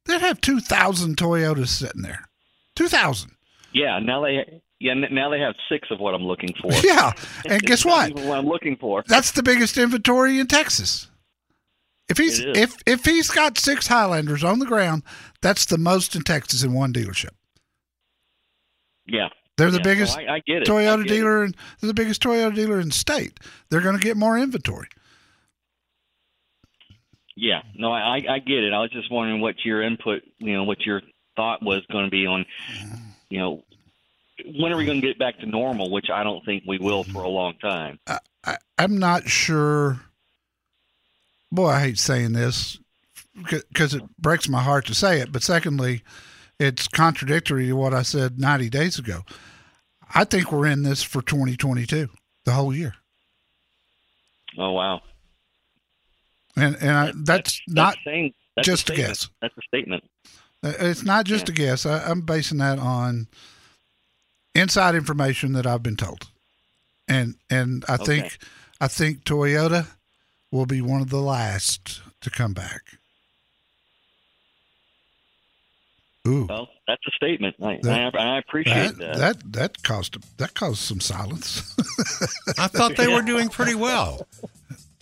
they'd 0.05 0.21
have 0.21 0.41
two 0.41 0.59
thousand 0.59 1.17
Toyotas 1.17 1.69
sitting 1.69 2.01
there, 2.01 2.27
two 2.75 2.87
thousand. 2.87 3.31
Yeah, 3.71 3.99
now 3.99 4.23
they 4.23 4.61
yeah 4.79 4.93
now 4.93 5.29
they 5.29 5.39
have 5.39 5.55
six 5.69 5.87
of 5.91 5.99
what 5.99 6.13
I'm 6.13 6.23
looking 6.23 6.53
for. 6.61 6.71
Yeah, 6.83 7.11
and 7.45 7.61
guess 7.61 7.85
what? 7.85 8.13
what 8.13 8.37
I'm 8.37 8.45
looking 8.45 8.75
for. 8.77 9.03
That's 9.07 9.31
the 9.31 9.43
biggest 9.43 9.77
inventory 9.77 10.39
in 10.39 10.47
Texas. 10.47 11.09
If 12.07 12.17
he's 12.17 12.39
if 12.39 12.75
if 12.85 13.03
he's 13.05 13.29
got 13.31 13.57
six 13.57 13.87
Highlanders 13.87 14.43
on 14.43 14.59
the 14.59 14.65
ground, 14.65 15.03
that's 15.41 15.65
the 15.65 15.77
most 15.77 16.15
in 16.15 16.21
Texas 16.21 16.63
in 16.63 16.73
one 16.73 16.93
dealership. 16.93 17.31
Yeah, 19.07 19.29
They're 19.57 19.71
the 19.71 19.77
Yeah, 19.77 19.83
biggest 19.83 20.17
I, 20.17 20.35
I 20.35 20.39
get 20.45 20.63
it. 20.63 20.67
Toyota 20.67 21.03
get 21.03 21.11
it. 21.11 21.15
dealer 21.15 21.43
and 21.43 21.55
they're 21.79 21.87
the 21.87 21.93
biggest 21.93 22.21
Toyota 22.21 22.53
dealer 22.55 22.79
in 22.79 22.87
the 22.89 22.93
state. 22.93 23.39
They're 23.69 23.81
going 23.81 23.97
to 23.97 24.03
get 24.03 24.17
more 24.17 24.37
inventory. 24.37 24.87
Yeah, 27.35 27.61
no, 27.75 27.91
I 27.91 28.21
I 28.29 28.39
get 28.39 28.63
it. 28.63 28.73
I 28.73 28.79
was 28.79 28.91
just 28.91 29.11
wondering 29.11 29.41
what 29.41 29.55
your 29.65 29.81
input, 29.81 30.21
you 30.37 30.53
know, 30.53 30.63
what 30.63 30.81
your 30.85 31.01
thought 31.35 31.61
was 31.61 31.81
going 31.91 32.05
to 32.05 32.11
be 32.11 32.25
on, 32.25 32.45
you 33.29 33.39
know, 33.39 33.63
when 34.57 34.71
are 34.71 34.77
we 34.77 34.85
going 34.85 34.99
to 35.01 35.07
get 35.07 35.17
back 35.19 35.39
to 35.39 35.45
normal? 35.45 35.89
Which 35.89 36.09
I 36.09 36.23
don't 36.23 36.43
think 36.45 36.63
we 36.67 36.77
will 36.77 37.03
for 37.03 37.23
a 37.23 37.29
long 37.29 37.53
time. 37.61 37.99
I, 38.43 38.57
I'm 38.77 38.97
not 38.97 39.27
sure. 39.29 39.99
Boy, 41.51 41.67
I 41.69 41.79
hate 41.79 41.97
saying 41.99 42.33
this 42.33 42.77
because 43.35 43.93
it 43.93 44.03
breaks 44.19 44.49
my 44.49 44.61
heart 44.61 44.85
to 44.87 44.93
say 44.93 45.19
it. 45.21 45.31
But 45.31 45.43
secondly, 45.43 46.03
it's 46.59 46.87
contradictory 46.87 47.67
to 47.67 47.73
what 47.73 47.93
I 47.93 48.01
said 48.01 48.39
90 48.39 48.69
days 48.69 48.99
ago. 48.99 49.21
I 50.13 50.23
think 50.25 50.51
we're 50.51 50.67
in 50.67 50.83
this 50.83 51.01
for 51.03 51.21
2022, 51.21 52.09
the 52.45 52.51
whole 52.51 52.73
year. 52.73 52.95
Oh 54.57 54.71
wow, 54.71 55.01
And 56.55 56.77
and 56.79 56.91
I, 56.91 57.11
that's, 57.13 57.59
not 57.67 57.97
saying 58.05 58.33
that's 58.55 58.65
just 58.67 58.89
a 58.89 58.93
statement. 58.93 59.07
guess. 59.09 59.29
That's 59.41 59.57
a 59.57 59.61
statement. 59.67 60.03
Uh, 60.63 60.73
It's 60.79 61.03
not 61.03 61.25
just 61.25 61.49
Yeah. 61.49 61.53
a 61.53 61.55
guess. 61.57 61.85
I, 61.85 61.99
I'm 62.09 62.21
basing 62.21 62.59
that 62.59 62.79
on 62.79 63.27
inside 64.55 64.95
information 64.95 65.53
that 65.53 65.67
I've 65.67 65.83
been 65.83 65.97
told, 65.97 66.27
and 67.07 67.35
and 67.49 67.85
I 67.87 67.95
Okay. 67.95 68.05
think 68.05 68.37
I 68.81 68.87
think 68.87 69.23
Toyota 69.23 69.87
will 70.51 70.65
be 70.65 70.81
one 70.81 71.01
of 71.01 71.09
the 71.09 71.21
last 71.21 72.01
to 72.21 72.29
come 72.29 72.53
back. 72.53 72.81
Ooh, 76.27 76.47
Well, 76.49 76.69
that's 76.87 77.03
a 77.07 77.11
statement. 77.11 77.55
I, 77.61 77.77
That- 77.83 78.15
I, 78.15 78.35
I 78.35 78.39
appreciate 78.39 78.97
that 78.97 78.97
that. 78.97 79.17
that 79.17 79.53
that 79.53 79.83
caused 79.83 80.17
that 80.37 80.53
caused 80.55 80.79
some 80.79 80.99
silence. 80.99 81.75
I 82.57 82.67
thought 82.67 82.95
they 82.97 83.07
were 83.07 83.21
doing 83.21 83.49
pretty 83.49 83.75
well. 83.75 84.27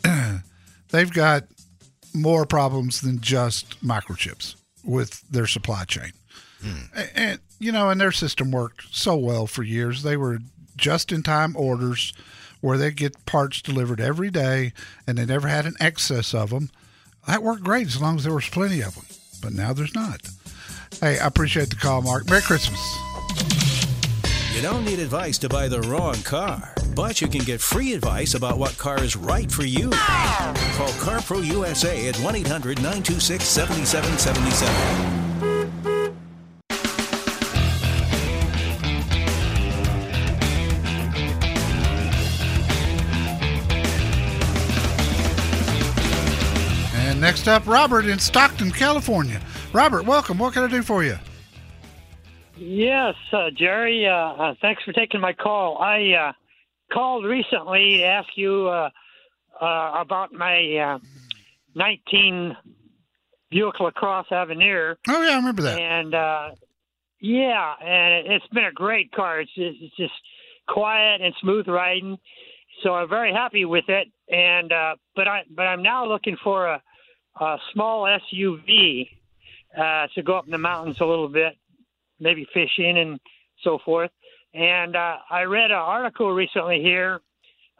They've 0.90 1.12
got 1.12 1.46
more 2.14 2.46
problems 2.46 3.02
than 3.02 3.20
just 3.22 3.82
microchips 3.84 4.56
with 4.84 5.22
their 5.30 5.48
supply 5.48 5.86
chain. 5.86 6.12
Hmm. 6.64 6.86
A- 6.96 7.20
And, 7.20 7.40
you 7.60 7.72
know, 7.72 7.90
and 7.90 8.00
their 8.00 8.12
system 8.12 8.52
worked 8.52 8.96
so 8.96 9.16
well 9.16 9.48
for 9.48 9.64
years. 9.64 10.04
They 10.04 10.18
were 10.18 10.40
just 10.78 11.12
in 11.12 11.24
time 11.24 11.56
orders 11.56 12.14
where 12.62 12.78
they 12.78 12.92
get 12.92 13.26
parts 13.26 13.62
delivered 13.62 14.00
every 14.00 14.30
day 14.32 14.74
and 15.06 15.18
they 15.18 15.26
never 15.26 15.48
had 15.48 15.66
an 15.66 15.76
excess 15.80 16.34
of 16.34 16.50
them. 16.50 16.70
That 17.28 17.44
worked 17.44 17.64
great 17.64 17.88
as 17.88 18.02
long 18.02 18.18
as 18.18 18.24
there 18.24 18.34
was 18.34 18.48
plenty 18.50 18.82
of 18.82 18.96
them. 18.96 19.06
But 19.42 19.54
now 19.54 19.74
there's 19.74 19.96
not. 19.96 20.22
Hey, 21.02 21.20
I 21.20 21.28
appreciate 21.28 21.70
the 21.70 21.76
call, 21.76 22.02
Mark. 22.02 22.30
Merry 22.30 22.42
Christmas. 22.42 22.80
You 24.56 24.62
don't 24.62 24.86
need 24.86 25.00
advice 25.00 25.38
to 25.40 25.50
buy 25.50 25.68
the 25.68 25.82
wrong 25.82 26.16
car, 26.24 26.74
but 26.96 27.20
you 27.20 27.28
can 27.28 27.44
get 27.44 27.60
free 27.60 27.94
advice 27.94 28.36
about 28.36 28.60
what 28.60 28.78
car 28.78 29.04
is 29.04 29.16
right 29.16 29.52
for 29.52 29.66
you. 29.66 29.90
Call 29.90 30.90
CarPro 31.02 31.44
USA 31.46 32.08
at 32.08 32.16
1 32.18 32.36
800 32.36 32.78
926 32.78 33.44
7777. 33.44 35.53
Next 47.24 47.48
up, 47.48 47.66
Robert 47.66 48.06
in 48.06 48.20
Stockton, 48.20 48.70
California. 48.70 49.42
Robert, 49.72 50.06
welcome. 50.06 50.38
What 50.38 50.54
can 50.54 50.64
I 50.64 50.68
do 50.68 50.82
for 50.84 51.04
you? 51.06 51.16
Yes, 52.58 53.16
uh, 53.32 53.50
Jerry. 53.58 54.06
Uh, 54.06 54.12
uh, 54.14 54.54
thanks 54.62 54.84
for 54.84 54.92
taking 54.92 55.22
my 55.22 55.32
call. 55.34 55.78
I 55.80 56.12
uh, 56.12 56.34
called 56.94 57.24
recently 57.26 57.98
to 58.00 58.04
ask 58.04 58.28
you 58.36 58.68
uh, 58.68 58.90
uh, 59.60 59.92
about 60.02 60.34
my 60.34 60.76
uh, 60.78 61.00
19 61.76 62.58
Buick 63.50 63.80
Lacrosse 63.80 64.28
Avenir, 64.32 64.98
Oh, 65.08 65.22
yeah, 65.24 65.32
I 65.34 65.36
remember 65.38 65.62
that. 65.64 65.80
and 65.80 66.14
uh, 66.14 66.50
Yeah, 67.22 67.74
and 67.82 68.28
it's 68.28 68.48
been 68.48 68.66
a 68.66 68.72
great 68.72 69.12
car. 69.14 69.40
It's 69.40 69.54
just, 69.56 69.78
it's 69.82 69.96
just 69.96 70.14
quiet 70.68 71.22
and 71.22 71.34
smooth 71.40 71.68
riding, 71.68 72.18
so 72.84 72.96
I'm 72.96 73.08
very 73.10 73.32
happy 73.32 73.64
with 73.66 73.86
it. 73.88 74.08
And 74.30 74.72
uh, 74.74 74.96
but 75.16 75.28
I 75.28 75.44
but 75.56 75.64
I'm 75.64 75.84
now 75.84 76.06
looking 76.08 76.36
for 76.44 76.66
a, 76.68 76.82
a 77.40 77.58
small 77.74 78.04
SUV 78.04 79.10
uh, 79.78 80.08
to 80.16 80.24
go 80.24 80.36
up 80.36 80.46
in 80.46 80.52
the 80.52 80.58
mountains 80.58 80.98
a 81.00 81.06
little 81.06 81.30
bit, 81.30 81.54
maybe 82.20 82.48
fishing 82.54 82.98
and 82.98 83.20
so 83.64 83.80
forth. 83.84 84.12
And 84.54 84.96
uh, 84.96 85.18
I 85.30 85.44
read 85.44 85.72
an 85.72 85.78
article 85.78 86.32
recently 86.32 86.82
here 86.82 87.22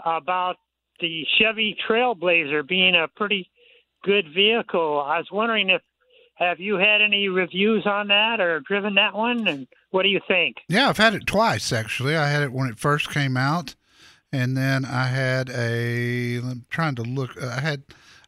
about 0.04 0.56
the 1.00 1.26
Chevy 1.38 1.78
Trailblazer 1.88 2.68
being 2.68 2.96
a 2.96 3.08
pretty 3.08 3.50
good 4.04 4.26
vehicle. 4.34 5.02
I 5.06 5.20
was 5.20 5.28
wondering 5.32 5.70
if 5.70 5.82
have 6.36 6.60
you 6.60 6.76
had 6.76 7.02
any 7.02 7.30
reviews 7.30 7.86
on 7.86 8.08
that 8.08 8.40
or 8.40 8.60
driven 8.62 8.96
that 8.96 9.14
one? 9.14 9.48
And 9.48 9.68
what 9.92 10.04
do 10.04 10.10
you 10.10 10.20
think? 10.28 10.58
Yeah, 10.68 10.90
I've 10.90 10.98
had 10.98 11.14
it 11.14 11.28
twice 11.28 11.72
actually. 11.72 12.16
I 12.16 12.28
had 12.28 12.44
it 12.44 12.52
when 12.52 12.70
it 12.70 12.80
first 12.80 13.12
came 13.12 13.38
out, 13.38 13.76
and 14.32 14.58
then 14.58 14.84
I 14.84 15.08
had 15.08 15.50
a. 15.50 16.38
I'm 16.38 16.66
trying 16.70 16.96
to 16.96 17.04
look. 17.04 17.42
I 17.42 17.60
had. 17.60 17.84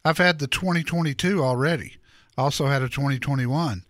I've 0.06 0.18
had 0.18 0.38
the 0.38 0.46
2022 0.46 1.42
already. 1.42 1.96
Also 2.38 2.66
had 2.66 2.80
a 2.80 2.88
2021. 2.88 3.82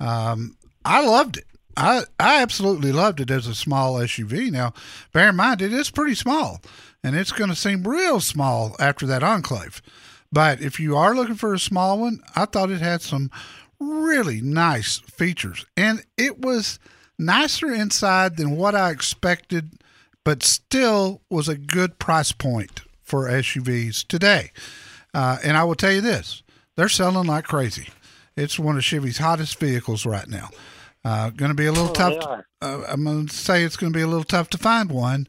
Um, 0.00 0.56
I 0.84 1.06
loved 1.06 1.36
it. 1.36 1.44
I 1.76 2.02
I 2.18 2.42
absolutely 2.42 2.90
loved 2.90 3.20
it 3.20 3.30
as 3.30 3.46
a 3.46 3.54
small 3.54 3.94
SUV. 3.94 4.50
Now, 4.50 4.72
bear 5.12 5.28
in 5.28 5.36
mind 5.36 5.62
it 5.62 5.72
is 5.72 5.88
pretty 5.88 6.16
small, 6.16 6.60
and 7.04 7.14
it's 7.14 7.30
going 7.30 7.50
to 7.50 7.56
seem 7.56 7.84
real 7.84 8.18
small 8.18 8.74
after 8.80 9.06
that 9.06 9.22
Enclave. 9.22 9.80
But 10.32 10.60
if 10.60 10.80
you 10.80 10.96
are 10.96 11.14
looking 11.14 11.36
for 11.36 11.54
a 11.54 11.58
small 11.58 12.00
one, 12.00 12.20
I 12.34 12.46
thought 12.46 12.70
it 12.70 12.80
had 12.80 13.00
some 13.00 13.30
really 13.78 14.40
nice 14.40 14.98
features. 14.98 15.64
And 15.76 16.04
it 16.16 16.40
was 16.40 16.80
nicer 17.16 17.72
inside 17.72 18.36
than 18.36 18.56
what 18.56 18.74
I 18.74 18.90
expected, 18.90 19.74
but 20.24 20.42
still 20.42 21.22
was 21.30 21.48
a 21.48 21.56
good 21.56 22.00
price 22.00 22.32
point 22.32 22.82
for 23.02 23.28
SUVs 23.28 24.04
today. 24.06 24.50
Uh, 25.14 25.38
and 25.42 25.56
I 25.56 25.64
will 25.64 25.74
tell 25.74 25.92
you 25.92 26.00
this 26.00 26.42
they're 26.76 26.88
selling 26.88 27.26
like 27.26 27.44
crazy. 27.44 27.88
It's 28.36 28.58
one 28.58 28.76
of 28.76 28.84
Chevy's 28.84 29.18
hottest 29.18 29.58
vehicles 29.58 30.06
right 30.06 30.28
now. 30.28 30.50
Uh, 31.04 31.30
going 31.30 31.50
to 31.50 31.54
be 31.54 31.66
a 31.66 31.72
little 31.72 31.90
Oh, 31.90 31.92
tough. 31.94 32.18
to- 32.20 32.44
uh, 32.62 32.84
I'm 32.88 33.04
going 33.04 33.26
to 33.26 33.34
say 33.34 33.64
it's 33.64 33.76
going 33.76 33.92
to 33.92 33.96
be 33.96 34.02
a 34.02 34.06
little 34.06 34.24
tough 34.24 34.50
to 34.50 34.58
find 34.58 34.90
one, 34.90 35.26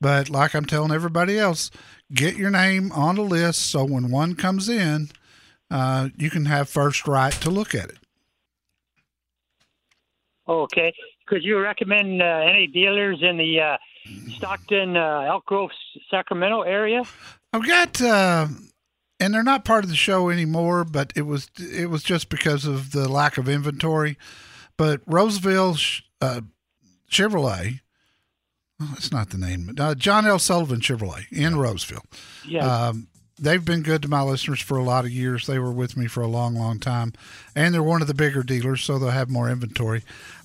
but 0.00 0.28
like 0.30 0.54
I'm 0.54 0.66
telling 0.66 0.92
everybody 0.92 1.38
else, 1.38 1.70
get 2.12 2.36
your 2.36 2.50
name 2.50 2.92
on 2.92 3.16
the 3.16 3.22
list 3.22 3.62
so 3.70 3.84
when 3.84 4.10
one 4.10 4.34
comes 4.34 4.68
in, 4.68 5.08
uh, 5.70 6.10
you 6.16 6.28
can 6.30 6.44
have 6.44 6.68
first 6.68 7.08
right 7.08 7.32
to 7.32 7.50
look 7.50 7.74
at 7.74 7.88
it. 7.88 7.98
Okay. 10.46 10.92
Could 11.26 11.42
you 11.42 11.58
recommend 11.58 12.20
uh, 12.22 12.42
any 12.46 12.66
dealers 12.66 13.18
in 13.22 13.38
the 13.38 13.60
uh, 13.60 13.76
Stockton, 14.36 14.96
uh, 14.96 15.20
Elk 15.20 15.46
Grove, 15.46 15.70
Sacramento 16.10 16.62
area? 16.62 17.02
I've 17.52 17.66
got, 17.66 18.00
uh, 18.02 18.48
and 19.20 19.32
they're 19.32 19.42
not 19.42 19.64
part 19.64 19.84
of 19.84 19.90
the 19.90 19.96
show 19.96 20.28
anymore, 20.30 20.84
but 20.84 21.12
it 21.16 21.22
was 21.22 21.50
it 21.58 21.90
was 21.90 22.02
just 22.02 22.28
because 22.28 22.64
of 22.64 22.92
the 22.92 23.08
lack 23.08 23.38
of 23.38 23.48
inventory. 23.48 24.18
But 24.76 25.00
Roseville 25.06 25.76
uh, 26.20 26.40
Chevrolet, 27.10 27.80
oh, 28.80 28.90
that's 28.92 29.12
not 29.12 29.30
the 29.30 29.38
name. 29.38 29.74
Uh, 29.78 29.94
John 29.94 30.26
L. 30.26 30.38
Sullivan 30.38 30.80
Chevrolet 30.80 31.30
in 31.30 31.56
Roseville. 31.56 32.04
Yeah. 32.46 32.66
Um, 32.66 33.08
they've 33.38 33.64
been 33.64 33.82
good 33.82 34.02
to 34.02 34.08
my 34.08 34.22
listeners 34.22 34.60
for 34.60 34.78
a 34.78 34.84
lot 34.84 35.04
of 35.04 35.10
years. 35.10 35.46
They 35.46 35.58
were 35.58 35.72
with 35.72 35.96
me 35.96 36.06
for 36.06 36.22
a 36.22 36.28
long, 36.28 36.54
long 36.54 36.78
time, 36.80 37.12
and 37.54 37.72
they're 37.72 37.82
one 37.82 38.02
of 38.02 38.08
the 38.08 38.14
bigger 38.14 38.42
dealers, 38.42 38.82
so 38.82 38.98
they'll 38.98 39.10
have 39.10 39.30
more 39.30 39.48
inventory. 39.48 40.02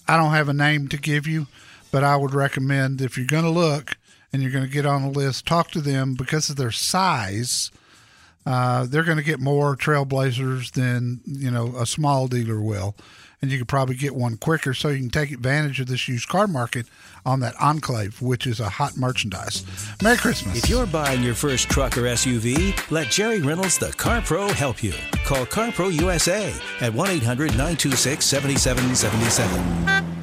I 0.07 0.17
don't 0.17 0.31
have 0.31 0.49
a 0.49 0.53
name 0.53 0.87
to 0.89 0.97
give 0.97 1.27
you, 1.27 1.47
but 1.91 2.03
I 2.03 2.15
would 2.15 2.33
recommend 2.33 3.01
if 3.01 3.17
you're 3.17 3.27
going 3.27 3.43
to 3.43 3.49
look 3.49 3.97
and 4.31 4.41
you're 4.41 4.51
going 4.51 4.65
to 4.65 4.71
get 4.71 4.85
on 4.85 5.01
the 5.01 5.09
list, 5.09 5.45
talk 5.45 5.71
to 5.71 5.81
them 5.81 6.13
because 6.15 6.49
of 6.49 6.55
their 6.55 6.71
size. 6.71 7.71
Uh, 8.45 8.85
they're 8.85 9.03
going 9.03 9.17
to 9.17 9.23
get 9.23 9.39
more 9.39 9.75
trailblazers 9.75 10.71
than 10.71 11.21
you 11.25 11.51
know 11.51 11.75
a 11.77 11.85
small 11.85 12.27
dealer 12.27 12.59
will, 12.59 12.95
and 13.41 13.51
you 13.51 13.57
could 13.57 13.67
probably 13.67 13.95
get 13.95 14.15
one 14.15 14.37
quicker, 14.37 14.73
so 14.73 14.89
you 14.89 14.99
can 14.99 15.09
take 15.09 15.31
advantage 15.31 15.79
of 15.79 15.87
this 15.87 16.07
used 16.07 16.27
car 16.29 16.47
market 16.47 16.87
on 17.25 17.41
that 17.41 17.55
enclave, 17.59 18.21
which 18.21 18.47
is 18.47 18.59
a 18.59 18.69
hot 18.69 18.97
merchandise. 18.97 19.65
Merry 20.01 20.17
Christmas! 20.17 20.57
If 20.63 20.69
you're 20.69 20.87
buying 20.87 21.21
your 21.21 21.35
first 21.35 21.69
truck 21.69 21.97
or 21.97 22.03
SUV, 22.03 22.73
let 22.91 23.09
Jerry 23.09 23.41
Reynolds, 23.41 23.77
the 23.77 23.91
Car 23.93 24.21
Pro, 24.21 24.47
help 24.49 24.81
you. 24.83 24.93
Call 25.25 25.45
CarPro 25.45 25.91
USA 25.93 26.53
at 26.81 26.93
1 26.93 27.09
800 27.09 27.51
926 27.51 28.25
7777. 28.25 30.18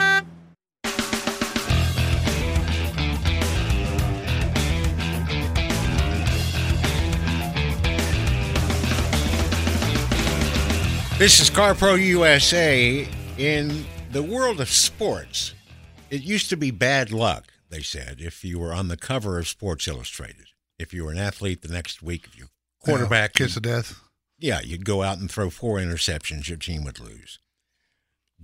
This 11.18 11.40
is 11.40 11.48
CarPro 11.50 11.98
USA. 12.04 13.08
In 13.38 13.86
the 14.12 14.22
world 14.22 14.60
of 14.60 14.68
sports, 14.68 15.54
it 16.10 16.22
used 16.22 16.50
to 16.50 16.56
be 16.56 16.70
bad 16.70 17.10
luck, 17.10 17.46
they 17.70 17.80
said, 17.80 18.20
if 18.20 18.44
you 18.44 18.58
were 18.58 18.72
on 18.72 18.88
the 18.88 18.96
cover 18.98 19.38
of 19.38 19.48
Sports 19.48 19.88
Illustrated. 19.88 20.46
If 20.78 20.92
you 20.92 21.04
were 21.04 21.12
an 21.12 21.18
athlete 21.18 21.62
the 21.62 21.72
next 21.72 22.02
week, 22.02 22.26
if 22.26 22.38
you 22.38 22.46
quarterback, 22.84 23.38
Yeah, 23.38 23.46
kiss 23.46 23.56
of 23.56 23.62
death. 23.62 23.98
yeah, 24.38 24.60
you'd 24.62 24.84
go 24.84 25.02
out 25.02 25.18
and 25.18 25.30
throw 25.30 25.48
four 25.48 25.78
interceptions, 25.78 26.48
your 26.48 26.58
team 26.58 26.84
would 26.84 27.00
lose. 27.00 27.38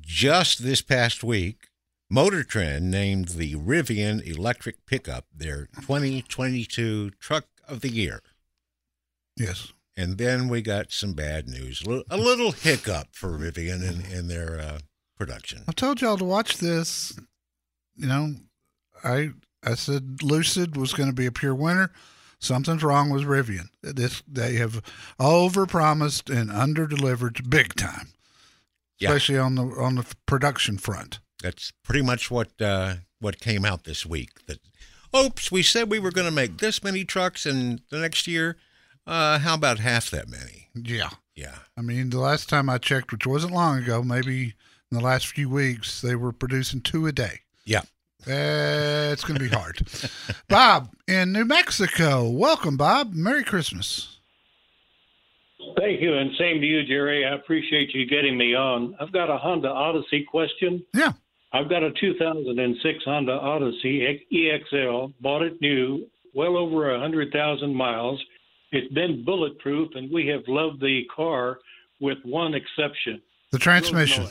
Just 0.00 0.62
this 0.62 0.80
past 0.80 1.22
week, 1.22 1.68
Motor 2.10 2.42
Trend 2.42 2.90
named 2.90 3.28
the 3.28 3.54
Rivian 3.54 4.26
electric 4.26 4.86
pickup 4.86 5.26
their 5.34 5.66
2022 5.82 7.10
truck 7.20 7.44
of 7.68 7.80
the 7.80 7.90
year. 7.90 8.22
Yes. 9.36 9.72
And 9.96 10.16
then 10.16 10.48
we 10.48 10.62
got 10.62 10.90
some 10.90 11.12
bad 11.12 11.48
news, 11.48 11.82
a 12.10 12.16
little, 12.16 12.52
hiccup 12.52 13.08
for 13.12 13.30
Rivian 13.38 13.82
in, 13.86 14.10
in 14.10 14.28
their 14.28 14.58
uh, 14.58 14.78
production. 15.18 15.62
I 15.68 15.72
told 15.72 16.00
y'all 16.00 16.16
to 16.16 16.24
watch 16.24 16.58
this. 16.58 17.12
You 17.96 18.06
know, 18.06 18.34
I 19.04 19.30
I 19.62 19.74
said 19.74 20.22
Lucid 20.22 20.76
was 20.76 20.94
going 20.94 21.10
to 21.10 21.14
be 21.14 21.26
a 21.26 21.32
pure 21.32 21.54
winner. 21.54 21.90
Something's 22.38 22.82
wrong 22.82 23.10
with 23.10 23.24
Rivian. 23.24 23.68
This 23.82 24.22
they 24.26 24.54
have 24.54 24.82
overpromised 25.20 26.34
and 26.34 26.50
underdelivered 26.50 27.48
big 27.50 27.74
time, 27.74 28.08
Yeah. 28.98 29.10
especially 29.10 29.38
on 29.38 29.54
the 29.56 29.64
on 29.64 29.96
the 29.96 30.06
production 30.26 30.78
front. 30.78 31.20
That's 31.42 31.72
pretty 31.84 32.02
much 32.02 32.30
what 32.30 32.60
uh, 32.60 32.94
what 33.20 33.40
came 33.40 33.64
out 33.64 33.84
this 33.84 34.06
week. 34.06 34.30
That, 34.46 34.58
oops, 35.14 35.52
we 35.52 35.62
said 35.62 35.90
we 35.90 35.98
were 35.98 36.10
going 36.12 36.26
to 36.26 36.32
make 36.34 36.58
this 36.58 36.82
many 36.82 37.04
trucks, 37.04 37.44
and 37.46 37.82
the 37.90 37.98
next 37.98 38.26
year, 38.26 38.56
uh, 39.06 39.38
how 39.38 39.54
about 39.54 39.78
half 39.78 40.10
that 40.10 40.28
many? 40.28 40.68
Yeah, 40.74 41.10
Yeah, 41.34 41.56
I 41.76 41.82
mean 41.82 42.10
the 42.10 42.18
last 42.20 42.48
time 42.48 42.68
I 42.70 42.78
checked, 42.78 43.12
which 43.12 43.26
wasn't 43.26 43.52
long 43.54 43.78
ago, 43.78 44.02
maybe 44.02 44.54
in 44.90 44.98
the 44.98 45.00
last 45.00 45.26
few 45.26 45.48
weeks, 45.48 46.00
they 46.00 46.14
were 46.14 46.32
producing 46.32 46.80
two 46.80 47.06
a 47.06 47.12
day. 47.12 47.40
yeah. 47.64 47.82
Uh, 48.24 49.10
it's 49.12 49.24
going 49.24 49.36
to 49.36 49.42
be 49.42 49.52
hard. 49.52 49.84
Bob 50.48 50.94
in 51.08 51.32
New 51.32 51.44
Mexico, 51.44 52.30
welcome, 52.30 52.76
Bob. 52.76 53.12
Merry 53.14 53.42
Christmas. 53.42 54.18
Thank 55.76 56.00
you, 56.00 56.14
and 56.16 56.30
same 56.38 56.60
to 56.60 56.66
you, 56.66 56.84
Jerry. 56.84 57.24
I 57.24 57.34
appreciate 57.34 57.92
you 57.92 58.06
getting 58.06 58.36
me 58.38 58.54
on. 58.54 58.94
I've 59.00 59.12
got 59.12 59.28
a 59.28 59.36
Honda 59.36 59.68
Odyssey 59.68 60.24
question. 60.30 60.84
Yeah. 60.94 61.12
I've 61.52 61.68
got 61.68 61.82
a 61.82 61.90
2006 62.00 63.04
Honda 63.04 63.32
Odyssey 63.32 64.24
EXL, 64.32 65.12
bought 65.20 65.42
it 65.42 65.60
new, 65.60 66.06
well 66.34 66.56
over 66.56 66.90
a 66.90 66.94
100,000 66.94 67.74
miles. 67.74 68.22
It's 68.72 68.92
been 68.92 69.24
bulletproof, 69.24 69.90
and 69.94 70.10
we 70.10 70.26
have 70.28 70.42
loved 70.48 70.80
the 70.80 71.04
car 71.14 71.58
with 72.00 72.18
one 72.24 72.54
exception 72.54 73.22
The 73.50 73.58
transmission. 73.58 74.26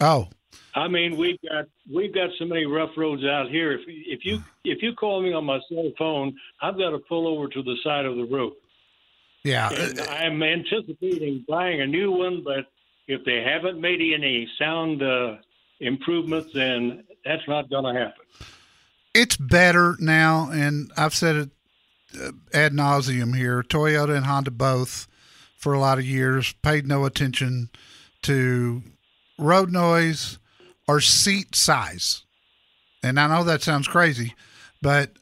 Oh, 0.00 0.28
I 0.74 0.88
mean, 0.88 1.16
we've 1.16 1.38
got 1.48 1.66
we've 1.92 2.12
got 2.12 2.30
so 2.38 2.44
many 2.46 2.66
rough 2.66 2.90
roads 2.96 3.24
out 3.24 3.48
here. 3.48 3.72
If 3.72 3.82
if 3.86 4.24
you 4.24 4.42
if 4.64 4.82
you 4.82 4.92
call 4.94 5.22
me 5.22 5.32
on 5.32 5.44
my 5.44 5.60
cell 5.68 5.90
phone, 5.96 6.36
I've 6.60 6.76
got 6.76 6.90
to 6.90 6.98
pull 6.98 7.26
over 7.28 7.48
to 7.48 7.62
the 7.62 7.76
side 7.82 8.04
of 8.04 8.16
the 8.16 8.24
road. 8.24 8.54
yeah. 9.44 9.70
And 9.72 10.00
I'm 10.00 10.42
anticipating 10.42 11.44
buying 11.48 11.80
a 11.80 11.86
new 11.86 12.10
one, 12.10 12.42
but 12.44 12.66
if 13.06 13.24
they 13.24 13.42
haven't 13.42 13.80
made 13.80 14.00
any 14.00 14.48
sound 14.58 15.02
uh, 15.02 15.36
improvements, 15.80 16.50
then 16.54 17.04
that's 17.24 17.46
not 17.46 17.70
going 17.70 17.94
to 17.94 18.00
happen. 18.00 18.24
it's 19.14 19.36
better 19.36 19.96
now, 20.00 20.50
and 20.50 20.90
I've 20.96 21.14
said 21.14 21.36
it 21.36 21.50
Uh, 22.20 22.32
ad 22.52 22.72
nauseum 22.72 23.36
here. 23.36 23.62
Toyota 23.62 24.16
and 24.16 24.26
Honda 24.26 24.50
both, 24.50 25.06
for 25.56 25.72
a 25.72 25.80
lot 25.80 25.98
of 25.98 26.04
years, 26.04 26.52
paid 26.62 26.86
no 26.86 27.04
attention 27.04 27.70
to 28.22 28.82
road 29.38 29.70
noise 29.70 30.38
or 30.86 31.00
seat 31.00 31.54
size. 31.54 32.24
And 33.02 33.18
I 33.20 33.28
know 33.28 33.44
that 33.44 33.62
sounds 33.62 33.86
crazy, 33.88 34.34
but 34.80 35.12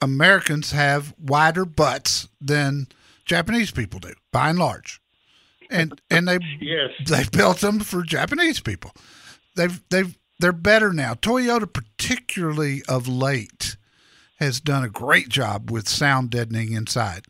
Americans 0.00 0.70
have 0.72 1.14
wider 1.18 1.64
butts 1.64 2.28
than 2.40 2.86
Japanese 3.24 3.70
people 3.70 3.98
do, 4.00 4.14
by 4.32 4.50
and 4.50 4.58
large. 4.58 5.00
And 5.70 6.00
and 6.10 6.26
they 6.28 6.38
Yes. 6.60 6.90
they 7.06 7.24
built 7.36 7.58
them 7.60 7.80
for 7.80 8.02
Japanese 8.02 8.60
people. 8.60 8.92
They've 9.56 9.82
they've 9.90 10.16
they're 10.40 10.52
better 10.52 10.92
now. 10.92 11.14
Toyota, 11.14 11.70
particularly 11.70 12.82
of 12.88 13.08
late, 13.08 13.76
has 14.38 14.60
done 14.60 14.84
a 14.84 14.88
great 14.88 15.28
job 15.28 15.70
with 15.70 15.88
sound 15.88 16.30
deadening 16.30 16.72
inside. 16.72 17.26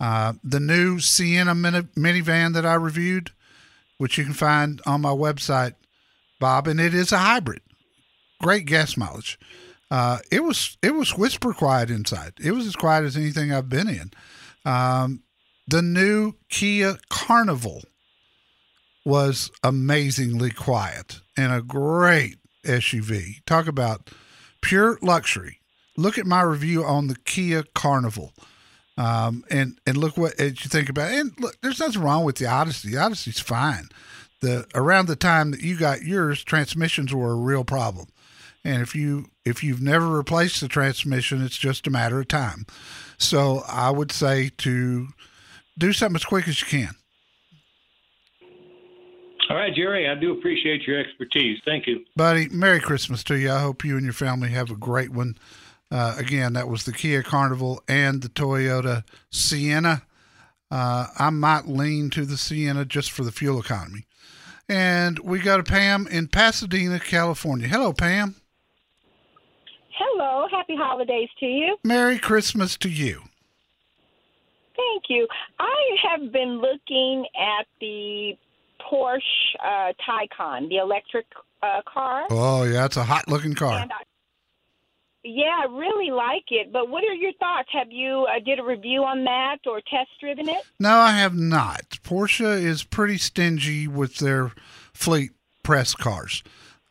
Uh, 0.00 0.34
the 0.42 0.60
new 0.60 0.98
Sienna 0.98 1.54
mini- 1.54 1.88
minivan 1.96 2.54
that 2.54 2.66
I 2.66 2.74
reviewed, 2.74 3.30
which 3.98 4.18
you 4.18 4.24
can 4.24 4.34
find 4.34 4.80
on 4.86 5.00
my 5.00 5.10
website, 5.10 5.74
Bob, 6.38 6.66
and 6.66 6.80
it 6.80 6.94
is 6.94 7.12
a 7.12 7.18
hybrid. 7.18 7.62
Great 8.42 8.66
gas 8.66 8.96
mileage. 8.96 9.38
Uh, 9.90 10.18
it 10.30 10.42
was 10.42 10.76
it 10.82 10.94
was 10.94 11.16
whisper 11.16 11.52
quiet 11.52 11.90
inside. 11.90 12.32
It 12.42 12.50
was 12.50 12.66
as 12.66 12.76
quiet 12.76 13.04
as 13.04 13.16
anything 13.16 13.52
I've 13.52 13.68
been 13.68 13.88
in. 13.88 14.10
Um, 14.70 15.22
the 15.68 15.80
new 15.80 16.34
Kia 16.48 16.96
Carnival 17.08 17.82
was 19.04 19.50
amazingly 19.62 20.50
quiet 20.50 21.20
and 21.36 21.52
a 21.52 21.62
great 21.62 22.38
SUV. 22.64 23.44
Talk 23.46 23.68
about 23.68 24.10
pure 24.60 24.98
luxury. 25.00 25.55
Look 25.96 26.18
at 26.18 26.26
my 26.26 26.42
review 26.42 26.84
on 26.84 27.06
the 27.08 27.16
Kia 27.16 27.64
Carnival. 27.74 28.32
Um, 28.98 29.44
and 29.50 29.78
and 29.86 29.96
look 29.96 30.16
what 30.16 30.38
you 30.38 30.52
think 30.52 30.88
about. 30.88 31.12
It. 31.12 31.20
And 31.20 31.32
look, 31.38 31.60
there's 31.60 31.80
nothing 31.80 32.02
wrong 32.02 32.24
with 32.24 32.36
the 32.36 32.46
Odyssey. 32.46 32.90
The 32.90 32.98
Odyssey's 32.98 33.40
fine. 33.40 33.88
The 34.40 34.66
around 34.74 35.06
the 35.06 35.16
time 35.16 35.50
that 35.50 35.60
you 35.60 35.78
got 35.78 36.02
yours, 36.02 36.42
transmissions 36.42 37.12
were 37.12 37.32
a 37.32 37.36
real 37.36 37.64
problem. 37.64 38.06
And 38.64 38.82
if 38.82 38.94
you 38.94 39.26
if 39.44 39.62
you've 39.62 39.82
never 39.82 40.08
replaced 40.08 40.60
the 40.60 40.68
transmission, 40.68 41.44
it's 41.44 41.58
just 41.58 41.86
a 41.86 41.90
matter 41.90 42.20
of 42.20 42.28
time. 42.28 42.66
So 43.18 43.62
I 43.68 43.90
would 43.90 44.12
say 44.12 44.50
to 44.58 45.08
do 45.78 45.92
something 45.92 46.16
as 46.16 46.24
quick 46.24 46.48
as 46.48 46.60
you 46.60 46.66
can. 46.66 46.94
All 49.48 49.56
right, 49.56 49.72
Jerry, 49.72 50.08
I 50.08 50.16
do 50.16 50.32
appreciate 50.32 50.82
your 50.82 50.98
expertise. 50.98 51.60
Thank 51.64 51.86
you. 51.86 52.04
Buddy, 52.16 52.48
Merry 52.48 52.80
Christmas 52.80 53.22
to 53.24 53.38
you. 53.38 53.52
I 53.52 53.60
hope 53.60 53.84
you 53.84 53.96
and 53.96 54.04
your 54.04 54.12
family 54.12 54.48
have 54.48 54.70
a 54.70 54.76
great 54.76 55.10
one. 55.10 55.36
Uh, 55.90 56.16
again, 56.18 56.54
that 56.54 56.68
was 56.68 56.84
the 56.84 56.92
Kia 56.92 57.22
Carnival 57.22 57.82
and 57.88 58.22
the 58.22 58.28
Toyota 58.28 59.04
Sienna. 59.30 60.02
Uh, 60.70 61.06
I 61.16 61.30
might 61.30 61.68
lean 61.68 62.10
to 62.10 62.24
the 62.24 62.36
Sienna 62.36 62.84
just 62.84 63.12
for 63.12 63.22
the 63.22 63.30
fuel 63.30 63.60
economy. 63.60 64.04
And 64.68 65.20
we 65.20 65.38
got 65.38 65.60
a 65.60 65.62
Pam 65.62 66.08
in 66.08 66.26
Pasadena, 66.26 66.98
California. 66.98 67.68
Hello, 67.68 67.92
Pam. 67.92 68.34
Hello. 69.96 70.48
Happy 70.50 70.74
holidays 70.76 71.28
to 71.38 71.46
you. 71.46 71.76
Merry 71.84 72.18
Christmas 72.18 72.76
to 72.78 72.88
you. 72.88 73.22
Thank 74.76 75.04
you. 75.08 75.28
I 75.58 75.96
have 76.10 76.32
been 76.32 76.60
looking 76.60 77.26
at 77.38 77.66
the 77.80 78.36
Porsche 78.80 79.20
uh, 79.64 79.92
Taycan, 80.06 80.68
the 80.68 80.76
electric 80.76 81.26
uh, 81.62 81.80
car. 81.86 82.26
Oh, 82.30 82.64
yeah, 82.64 82.84
it's 82.84 82.96
a 82.96 83.04
hot 83.04 83.28
looking 83.28 83.54
car. 83.54 83.78
And 83.78 83.92
I, 83.92 84.02
yeah, 85.26 85.62
I 85.62 85.66
really 85.72 86.10
like 86.10 86.44
it. 86.50 86.72
But 86.72 86.88
what 86.88 87.04
are 87.04 87.14
your 87.14 87.32
thoughts? 87.34 87.68
Have 87.72 87.90
you 87.90 88.26
uh, 88.30 88.38
did 88.44 88.58
a 88.58 88.62
review 88.62 89.04
on 89.04 89.24
that 89.24 89.58
or 89.66 89.80
test 89.80 90.10
driven 90.20 90.48
it? 90.48 90.62
No, 90.78 90.96
I 90.96 91.12
have 91.12 91.34
not. 91.34 91.98
Porsche 92.02 92.62
is 92.62 92.84
pretty 92.84 93.18
stingy 93.18 93.88
with 93.88 94.16
their 94.16 94.52
fleet 94.94 95.32
press 95.62 95.94
cars. 95.94 96.42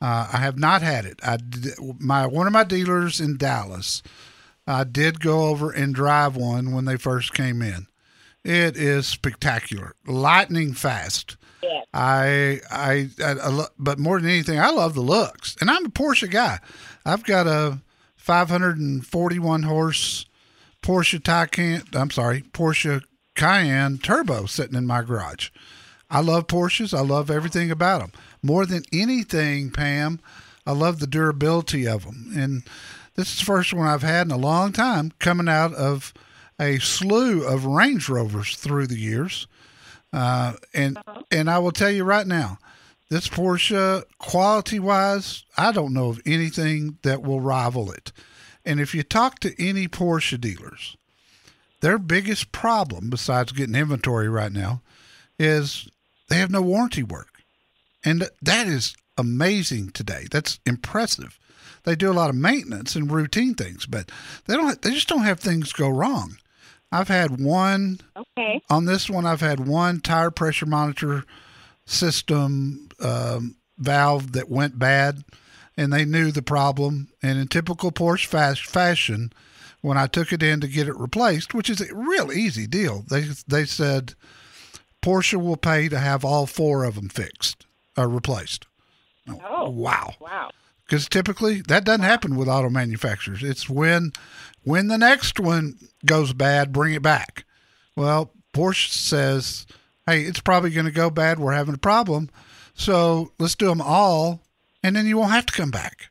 Uh, 0.02 0.30
I 0.34 0.38
have 0.38 0.60
not 0.60 0.82
had 0.82 1.06
it. 1.06 1.20
I 1.24 1.38
did, 1.38 1.74
my 2.00 2.28
one 2.28 2.48
of 2.48 2.54
my 2.54 2.64
dealers 2.66 3.20
in 3.22 3.38
Dallas. 3.38 4.04
I 4.68 4.84
did 4.84 5.20
go 5.20 5.46
over 5.46 5.72
and 5.72 5.96
drive 5.96 6.36
one 6.36 6.74
when 6.74 6.86
they 6.86 6.98
first 6.98 7.34
came 7.34 7.62
in. 7.62 7.88
It 8.44 8.78
is 8.78 9.08
spectacular, 9.08 9.96
lightning 10.06 10.74
fast. 10.74 11.38
Yeah. 11.64 11.82
I, 11.94 12.62
I, 12.70 13.10
I, 13.24 13.32
I 13.32 13.66
but 13.80 13.98
more 13.98 14.20
than 14.20 14.30
anything, 14.30 14.60
I 14.60 14.70
love 14.70 14.94
the 14.94 15.02
looks, 15.02 15.56
and 15.62 15.70
I'm 15.70 15.86
a 15.86 15.90
Porsche 15.90 16.30
guy. 16.30 16.60
I've 17.06 17.24
got 17.24 17.48
a 17.48 17.80
541 18.26 19.64
horse 19.64 20.26
Porsche 20.82 21.20
Taycan. 21.20 21.96
I'm 21.96 22.10
sorry, 22.10 22.42
Porsche 22.42 23.04
Cayenne 23.36 24.00
Turbo 24.00 24.48
sitting 24.48 24.76
in 24.76 24.88
my 24.88 25.04
garage. 25.04 25.52
I 26.10 26.22
love 26.22 26.48
Porsches. 26.48 26.98
I 26.98 27.02
love 27.02 27.30
everything 27.30 27.70
about 27.70 28.00
them. 28.00 28.12
More 28.42 28.66
than 28.66 28.84
anything, 28.92 29.70
Pam, 29.70 30.20
I 30.66 30.72
love 30.72 30.98
the 30.98 31.06
durability 31.06 31.88
of 31.88 32.06
them. 32.06 32.32
And 32.36 32.64
this 33.14 33.32
is 33.32 33.40
the 33.42 33.46
first 33.46 33.74
one 33.74 33.88
I've 33.88 34.02
had 34.02 34.26
in 34.26 34.32
a 34.32 34.38
long 34.38 34.72
time 34.72 35.12
coming 35.20 35.48
out 35.48 35.76
of 35.76 36.12
a 36.60 36.80
slew 36.80 37.44
of 37.44 37.66
Range 37.68 38.10
Rovers 38.10 38.56
through 38.56 38.88
the 38.88 38.98
years. 38.98 39.46
Uh, 40.12 40.54
and 40.74 40.98
and 41.30 41.48
I 41.48 41.60
will 41.60 41.72
tell 41.72 41.92
you 41.92 42.04
right 42.04 42.26
now, 42.26 42.58
this 43.10 43.28
Porsche, 43.28 44.04
quality 44.18 44.80
wise, 44.80 45.44
I 45.58 45.72
don't 45.72 45.94
know 45.94 46.10
of 46.10 46.22
anything 46.26 46.98
that 47.04 47.22
will 47.22 47.40
rival 47.42 47.92
it. 47.92 48.12
And 48.66 48.80
if 48.80 48.96
you 48.96 49.04
talk 49.04 49.40
to 49.40 49.54
any 49.64 49.88
Porsche 49.88 50.40
dealers, 50.42 50.98
their 51.82 52.00
biggest 52.00 52.52
problem, 52.52 53.10
besides 53.10 53.52
getting 53.52 53.76
inventory 53.76 54.28
right 54.28 54.52
now, 54.52 54.82
is 55.38 55.88
they 56.30 56.38
have 56.38 56.50
no 56.50 56.62
warranty 56.62 57.04
work. 57.04 57.30
And 58.04 58.28
that 58.42 58.68
is 58.68 58.96
amazing 59.18 59.92
today. 59.92 60.26
That's 60.32 60.60
impressive. 60.66 61.40
They 61.84 61.96
do 61.96 62.12
a 62.12 62.14
lot 62.14 62.32
of 62.32 62.36
maintenance 62.36 62.96
and 62.96 63.12
routine 63.12 63.54
things, 63.54 63.86
but 63.86 64.10
they 64.48 64.56
don't 64.56 64.82
they 64.82 64.92
just 64.92 65.08
don't 65.08 65.24
have 65.24 65.40
things 65.40 65.72
go 65.72 65.88
wrong. 65.90 66.38
I've 66.92 67.08
had 67.08 67.40
one 67.40 68.00
Okay. 68.16 68.62
on 68.70 68.86
this 68.86 69.10
one 69.10 69.26
I've 69.26 69.42
had 69.42 69.68
one 69.68 70.00
tire 70.02 70.32
pressure 70.32 70.66
monitor 70.66 71.26
system 71.86 72.85
um, 73.00 73.56
valve 73.78 74.32
that 74.34 74.50
went 74.50 74.80
bad 74.80 75.24
and 75.78 75.92
they 75.92 76.06
knew 76.06 76.32
the 76.32 76.42
problem 76.42 77.10
and 77.22 77.38
in 77.38 77.48
typical 77.48 77.92
Porsche 77.92 78.26
fast 78.26 78.66
fashion 78.66 79.32
when 79.82 79.98
I 79.98 80.08
took 80.08 80.32
it 80.34 80.42
in 80.42 80.62
to 80.62 80.68
get 80.68 80.88
it 80.88 80.98
replaced 80.98 81.54
which 81.54 81.70
is 81.70 81.82
a 81.82 81.94
real 81.94 82.32
easy 82.32 82.68
deal 82.68 83.04
they 83.10 83.26
they 83.48 83.66
said 83.66 84.14
Porsche 85.02 85.40
will 85.42 85.58
pay 85.58 85.90
to 85.90 86.00
have 86.00 86.24
all 86.26 86.48
four 86.48 86.84
of 86.84 86.96
them 86.96 87.10
fixed 87.10 87.66
or 87.98 88.08
replaced 88.08 88.66
Oh. 89.28 89.70
wow 89.70 90.14
Wow. 90.20 90.52
because 90.86 91.08
typically 91.10 91.62
that 91.62 91.84
doesn't 91.84 92.04
happen 92.04 92.36
with 92.36 92.48
auto 92.48 92.70
manufacturers. 92.70 93.42
It's 93.44 93.68
when 93.70 94.12
when 94.64 94.88
the 94.88 94.98
next 94.98 95.40
one 95.40 95.78
goes 96.06 96.32
bad, 96.34 96.72
bring 96.72 96.94
it 96.94 97.02
back. 97.04 97.46
Well, 97.96 98.32
Porsche 98.54 98.90
says, 98.90 99.66
"Hey, 100.08 100.22
it's 100.24 100.40
probably 100.40 100.70
going 100.72 100.86
to 100.88 100.92
go 100.92 101.10
bad. 101.12 101.40
We're 101.40 101.54
having 101.54 101.76
a 101.76 101.80
problem, 101.80 102.30
so 102.76 103.32
let's 103.40 103.56
do 103.56 103.68
them 103.68 103.82
all, 103.82 104.42
and 104.84 104.96
then 104.96 105.08
you 105.08 105.18
won't 105.18 105.32
have 105.32 105.46
to 105.48 105.54
come 105.54 105.72
back." 105.72 106.10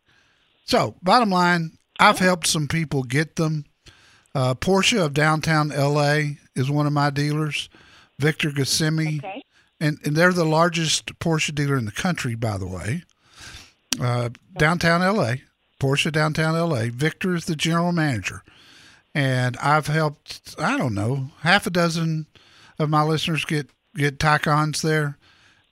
So, 0.65 0.97
bottom 1.03 1.31
line, 1.31 1.73
I've 2.01 2.19
helped 2.19 2.47
some 2.47 2.67
people 2.69 3.03
get 3.03 3.37
them. 3.37 3.67
Uh, 4.35 4.55
Porsche 4.55 5.05
of 5.05 5.15
downtown 5.15 5.69
LA 5.69 6.37
is 6.57 6.71
one 6.71 6.87
of 6.87 6.93
my 6.93 7.11
dealers. 7.11 7.69
Victor 8.19 8.51
Gassimi 8.51 9.19
Okay. 9.19 9.43
and, 9.81 9.99
and 10.05 10.17
they're 10.17 10.33
the 10.33 10.45
largest 10.45 11.19
Porsche 11.19 11.55
dealer 11.55 11.77
in 11.77 11.85
the 11.85 11.93
country, 11.93 12.35
by 12.35 12.57
the 12.57 12.67
way. 12.67 13.03
Uh, 14.01 14.31
downtown 14.59 15.01
LA, 15.01 15.35
Porsche 15.81 16.11
downtown 16.11 16.55
LA. 16.55 16.87
Victor 16.91 17.35
is 17.35 17.45
the 17.45 17.55
general 17.57 17.93
manager, 17.93 18.43
and 19.15 19.57
I've 19.59 19.87
helped 19.87 20.55
I 20.59 20.77
don't 20.77 20.95
know 20.95 21.31
half 21.41 21.67
a 21.67 21.71
dozen 21.71 22.27
of 22.79 22.91
my 22.91 23.03
listeners 23.03 23.45
get 23.45 23.69
get 23.97 24.19
Taycans 24.19 24.81
there, 24.83 25.17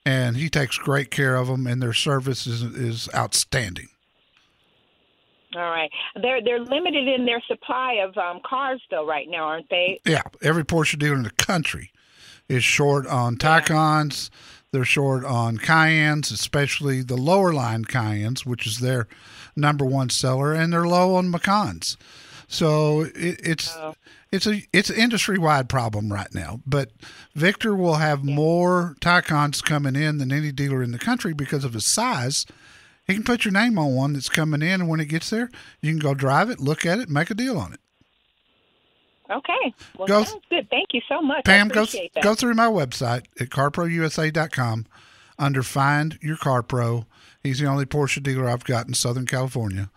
and 0.04 0.36
he 0.36 0.48
takes 0.48 0.78
great 0.78 1.10
care 1.10 1.36
of 1.36 1.46
them, 1.48 1.66
and 1.66 1.82
their 1.82 1.92
service 1.92 2.46
is 2.46 2.62
is 2.62 3.08
outstanding. 3.14 3.88
All 5.54 5.62
right. 5.62 5.90
They're 6.20 6.42
they're 6.42 6.60
limited 6.60 7.08
in 7.08 7.26
their 7.26 7.42
supply 7.46 7.94
of 8.04 8.16
um, 8.16 8.40
cars 8.44 8.80
though 8.90 9.06
right 9.06 9.28
now, 9.28 9.44
aren't 9.44 9.68
they? 9.70 10.00
Yeah, 10.04 10.22
every 10.40 10.64
Porsche 10.64 10.98
dealer 10.98 11.16
in 11.16 11.24
the 11.24 11.30
country 11.30 11.90
is 12.48 12.64
short 12.64 13.06
on 13.06 13.36
Taycans. 13.36 14.30
They're 14.72 14.84
short 14.86 15.22
on 15.24 15.58
Cayennes, 15.58 16.32
especially 16.32 17.02
the 17.02 17.16
lower 17.16 17.52
line 17.52 17.84
Cayennes, 17.84 18.46
which 18.46 18.66
is 18.66 18.78
their 18.78 19.06
number 19.54 19.84
one 19.84 20.08
seller, 20.08 20.54
and 20.54 20.72
they're 20.72 20.86
low 20.86 21.14
on 21.16 21.30
Macans. 21.30 21.98
So 22.52 23.00
it, 23.14 23.40
it's 23.42 23.74
it's 24.30 24.46
a 24.46 24.62
it's 24.74 24.90
an 24.90 24.96
industry 24.96 25.38
wide 25.38 25.70
problem 25.70 26.12
right 26.12 26.32
now. 26.34 26.60
But 26.66 26.90
Victor 27.34 27.74
will 27.74 27.94
have 27.94 28.24
more 28.24 28.94
Taycans 29.00 29.62
coming 29.64 29.96
in 29.96 30.18
than 30.18 30.30
any 30.30 30.52
dealer 30.52 30.82
in 30.82 30.92
the 30.92 30.98
country 30.98 31.32
because 31.32 31.64
of 31.64 31.72
his 31.72 31.86
size. 31.86 32.44
He 33.06 33.14
can 33.14 33.24
put 33.24 33.46
your 33.46 33.52
name 33.52 33.78
on 33.78 33.94
one 33.94 34.12
that's 34.12 34.28
coming 34.28 34.60
in, 34.60 34.82
and 34.82 34.88
when 34.88 35.00
it 35.00 35.06
gets 35.06 35.30
there, 35.30 35.50
you 35.80 35.90
can 35.90 35.98
go 35.98 36.12
drive 36.12 36.50
it, 36.50 36.60
look 36.60 36.84
at 36.84 36.98
it, 36.98 37.08
make 37.08 37.30
a 37.30 37.34
deal 37.34 37.58
on 37.58 37.72
it. 37.72 37.80
Okay. 39.30 39.74
Well, 39.96 40.06
Go- 40.06 40.24
sounds 40.24 40.44
good. 40.50 40.68
Thank 40.68 40.90
you 40.92 41.00
so 41.08 41.22
much. 41.22 41.44
Pam, 41.44 41.68
go 41.68 41.86
that. 41.86 42.22
go 42.22 42.34
through 42.34 42.54
my 42.54 42.66
website 42.66 43.24
at 43.40 43.48
carprousa.com 43.48 44.86
under 45.38 45.62
Find 45.62 46.18
Your 46.20 46.36
Car 46.36 46.62
Pro. 46.62 47.06
He's 47.42 47.60
the 47.60 47.66
only 47.66 47.86
Porsche 47.86 48.22
dealer 48.22 48.46
I've 48.46 48.64
got 48.64 48.86
in 48.86 48.94
Southern 48.94 49.26
California, 49.26 49.90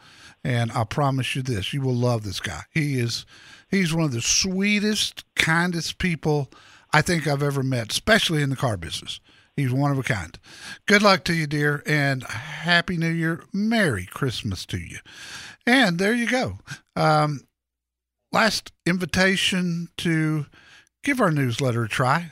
and 0.46 0.72
I 0.74 0.84
promise 0.84 1.36
you 1.36 1.42
this: 1.42 1.74
you 1.74 1.82
will 1.82 1.96
love 1.96 2.24
this 2.24 2.40
guy. 2.40 2.62
He 2.70 3.00
is 3.00 3.26
he's 3.68 3.94
one 3.94 4.06
of 4.06 4.12
the 4.12 4.22
sweetest, 4.22 5.26
kindest 5.36 5.98
people 5.98 6.52
I 6.94 7.02
think 7.02 7.28
I've 7.28 7.44
ever 7.44 7.64
met, 7.64 7.92
especially 7.92 8.44
in 8.44 8.52
the 8.52 8.56
car 8.56 8.78
business. 8.78 9.20
He's 9.58 9.72
one 9.72 9.92
of 9.92 9.98
a 9.98 10.04
kind. 10.04 10.38
Good 10.86 11.02
luck 11.02 11.24
to 11.26 11.34
you, 11.34 11.48
dear, 11.48 11.82
and 11.88 12.24
Happy 12.24 12.96
New 12.96 13.10
Year. 13.10 13.44
Merry 13.52 14.06
Christmas 14.06 14.66
to 14.68 14.78
you. 14.78 15.00
And 15.66 15.98
there 15.98 16.14
you 16.14 16.28
go. 16.28 16.60
Um, 16.96 17.48
last 18.32 18.72
invitation 18.86 19.88
to 19.98 20.46
give 21.04 21.22
our 21.22 21.32
newsletter 21.32 21.86
a 21.86 21.90
try. 21.90 22.32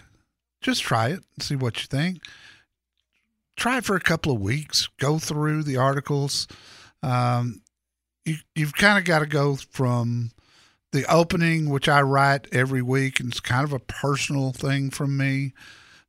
Just 0.61 0.83
try 0.83 1.07
it 1.09 1.23
and 1.35 1.43
see 1.43 1.55
what 1.55 1.81
you 1.81 1.87
think. 1.87 2.21
Try 3.57 3.77
it 3.77 3.85
for 3.85 3.95
a 3.95 4.01
couple 4.01 4.33
of 4.33 4.41
weeks. 4.41 4.89
Go 4.99 5.17
through 5.17 5.63
the 5.63 5.77
articles. 5.77 6.47
Um, 7.01 7.61
you, 8.25 8.37
you've 8.55 8.73
kind 8.73 8.97
of 8.97 9.05
got 9.05 9.19
to 9.19 9.25
go 9.25 9.55
from 9.55 10.31
the 10.91 11.11
opening, 11.11 11.69
which 11.69 11.89
I 11.89 12.01
write 12.01 12.47
every 12.51 12.81
week, 12.81 13.19
and 13.19 13.29
it's 13.29 13.39
kind 13.39 13.63
of 13.63 13.73
a 13.73 13.79
personal 13.79 14.51
thing 14.51 14.89
from 14.89 15.17
me. 15.17 15.53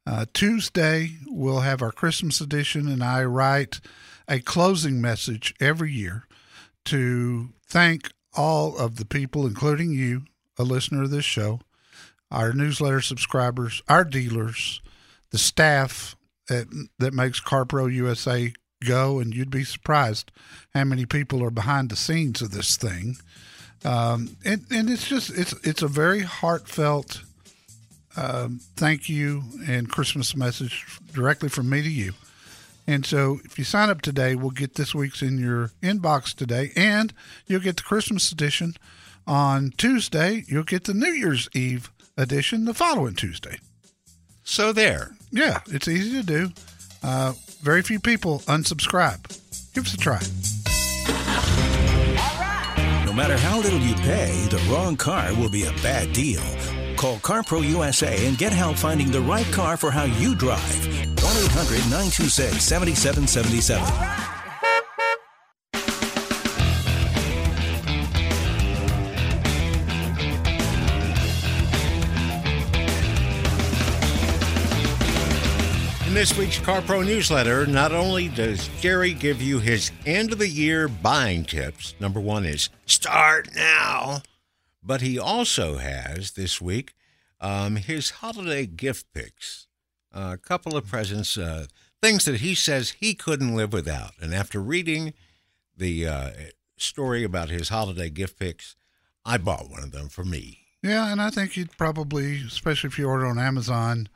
Uh, 0.06 0.26
Tuesday, 0.34 1.16
we'll 1.26 1.60
have 1.60 1.80
our 1.80 1.92
Christmas 1.92 2.40
edition, 2.40 2.86
and 2.86 3.02
I 3.02 3.24
write 3.24 3.80
a 4.28 4.40
closing 4.40 5.00
message 5.00 5.54
every 5.58 5.92
year 5.92 6.24
to 6.86 7.50
thank 7.66 8.12
all 8.36 8.76
of 8.76 8.96
the 8.96 9.06
people, 9.06 9.46
including 9.46 9.92
you, 9.92 10.24
a 10.58 10.62
listener 10.62 11.04
of 11.04 11.10
this 11.10 11.24
show, 11.24 11.60
our 12.30 12.52
newsletter 12.52 13.00
subscribers, 13.00 13.82
our 13.88 14.04
dealers, 14.04 14.82
the 15.30 15.38
staff 15.38 16.16
that, 16.48 16.66
that 16.98 17.14
makes 17.14 17.40
CarPro 17.40 17.92
USA 17.92 18.52
go, 18.84 19.18
and 19.18 19.34
you'd 19.34 19.50
be 19.50 19.64
surprised 19.64 20.30
how 20.74 20.84
many 20.84 21.06
people 21.06 21.42
are 21.42 21.50
behind 21.50 21.90
the 21.90 21.96
scenes 21.96 22.42
of 22.42 22.50
this 22.50 22.76
thing. 22.76 23.16
Um, 23.84 24.36
and, 24.44 24.64
and 24.70 24.88
it's 24.88 25.06
just 25.06 25.30
it's 25.30 25.52
it's 25.64 25.82
a 25.82 25.88
very 25.88 26.22
heartfelt 26.22 27.22
um, 28.16 28.60
thank 28.76 29.08
you 29.08 29.42
and 29.66 29.90
Christmas 29.90 30.36
message 30.36 30.86
directly 31.12 31.48
from 31.48 31.68
me 31.68 31.82
to 31.82 31.90
you. 31.90 32.12
And 32.86 33.04
so 33.04 33.40
if 33.44 33.58
you 33.58 33.64
sign 33.64 33.88
up 33.88 34.02
today, 34.02 34.34
we'll 34.34 34.50
get 34.50 34.74
this 34.74 34.94
week's 34.94 35.22
in 35.22 35.38
your 35.38 35.70
inbox 35.82 36.34
today, 36.34 36.70
and 36.76 37.12
you'll 37.46 37.60
get 37.60 37.76
the 37.76 37.82
Christmas 37.82 38.30
edition 38.30 38.74
on 39.26 39.72
Tuesday. 39.76 40.44
You'll 40.46 40.64
get 40.64 40.84
the 40.84 40.94
New 40.94 41.10
Year's 41.10 41.48
Eve 41.54 41.90
edition 42.16 42.66
the 42.66 42.74
following 42.74 43.14
Tuesday. 43.14 43.58
So 44.44 44.72
there. 44.72 45.16
Yeah, 45.30 45.60
it's 45.66 45.88
easy 45.88 46.12
to 46.12 46.22
do. 46.22 46.52
Uh, 47.04 47.34
very 47.60 47.82
few 47.82 48.00
people 48.00 48.38
unsubscribe. 48.46 49.20
Give 49.74 49.84
us 49.84 49.92
a 49.92 49.98
try. 49.98 50.20
No 53.04 53.12
matter 53.12 53.36
how 53.36 53.60
little 53.60 53.78
you 53.78 53.94
pay, 53.96 54.46
the 54.48 54.56
wrong 54.70 54.96
car 54.96 55.34
will 55.34 55.50
be 55.50 55.64
a 55.64 55.72
bad 55.82 56.14
deal. 56.14 56.40
Call 56.96 57.18
CarPro 57.18 57.62
USA 57.68 58.26
and 58.26 58.38
get 58.38 58.52
help 58.52 58.76
finding 58.78 59.10
the 59.10 59.20
right 59.20 59.46
car 59.52 59.76
for 59.76 59.90
how 59.90 60.04
you 60.04 60.34
drive. 60.34 60.86
1 60.86 61.16
800 61.16 61.78
926 61.90 62.64
7777. 62.64 64.33
In 76.14 76.20
this 76.20 76.38
week's 76.38 76.60
CarPro 76.60 77.04
newsletter, 77.04 77.66
not 77.66 77.90
only 77.90 78.28
does 78.28 78.68
Jerry 78.80 79.14
give 79.14 79.42
you 79.42 79.58
his 79.58 79.90
end 80.06 80.30
of 80.30 80.38
the 80.38 80.48
year 80.48 80.86
buying 80.86 81.44
tips, 81.44 81.96
number 81.98 82.20
one 82.20 82.44
is 82.44 82.70
start 82.86 83.48
now, 83.56 84.22
but 84.80 85.00
he 85.00 85.18
also 85.18 85.78
has 85.78 86.30
this 86.30 86.60
week 86.60 86.94
um, 87.40 87.74
his 87.74 88.10
holiday 88.10 88.64
gift 88.64 89.06
picks. 89.12 89.66
A 90.12 90.36
couple 90.36 90.76
of 90.76 90.86
presents, 90.86 91.36
uh, 91.36 91.66
things 92.00 92.26
that 92.26 92.36
he 92.36 92.54
says 92.54 92.90
he 93.00 93.14
couldn't 93.14 93.56
live 93.56 93.72
without. 93.72 94.12
And 94.20 94.32
after 94.32 94.60
reading 94.60 95.14
the 95.76 96.06
uh, 96.06 96.30
story 96.76 97.24
about 97.24 97.50
his 97.50 97.70
holiday 97.70 98.08
gift 98.08 98.38
picks, 98.38 98.76
I 99.24 99.36
bought 99.36 99.68
one 99.68 99.82
of 99.82 99.90
them 99.90 100.08
for 100.08 100.24
me. 100.24 100.60
Yeah, 100.80 101.10
and 101.10 101.20
I 101.20 101.30
think 101.30 101.56
you'd 101.56 101.76
probably, 101.76 102.36
especially 102.46 102.86
if 102.86 103.00
you 103.00 103.08
order 103.08 103.26
on 103.26 103.36
Amazon, 103.36 104.08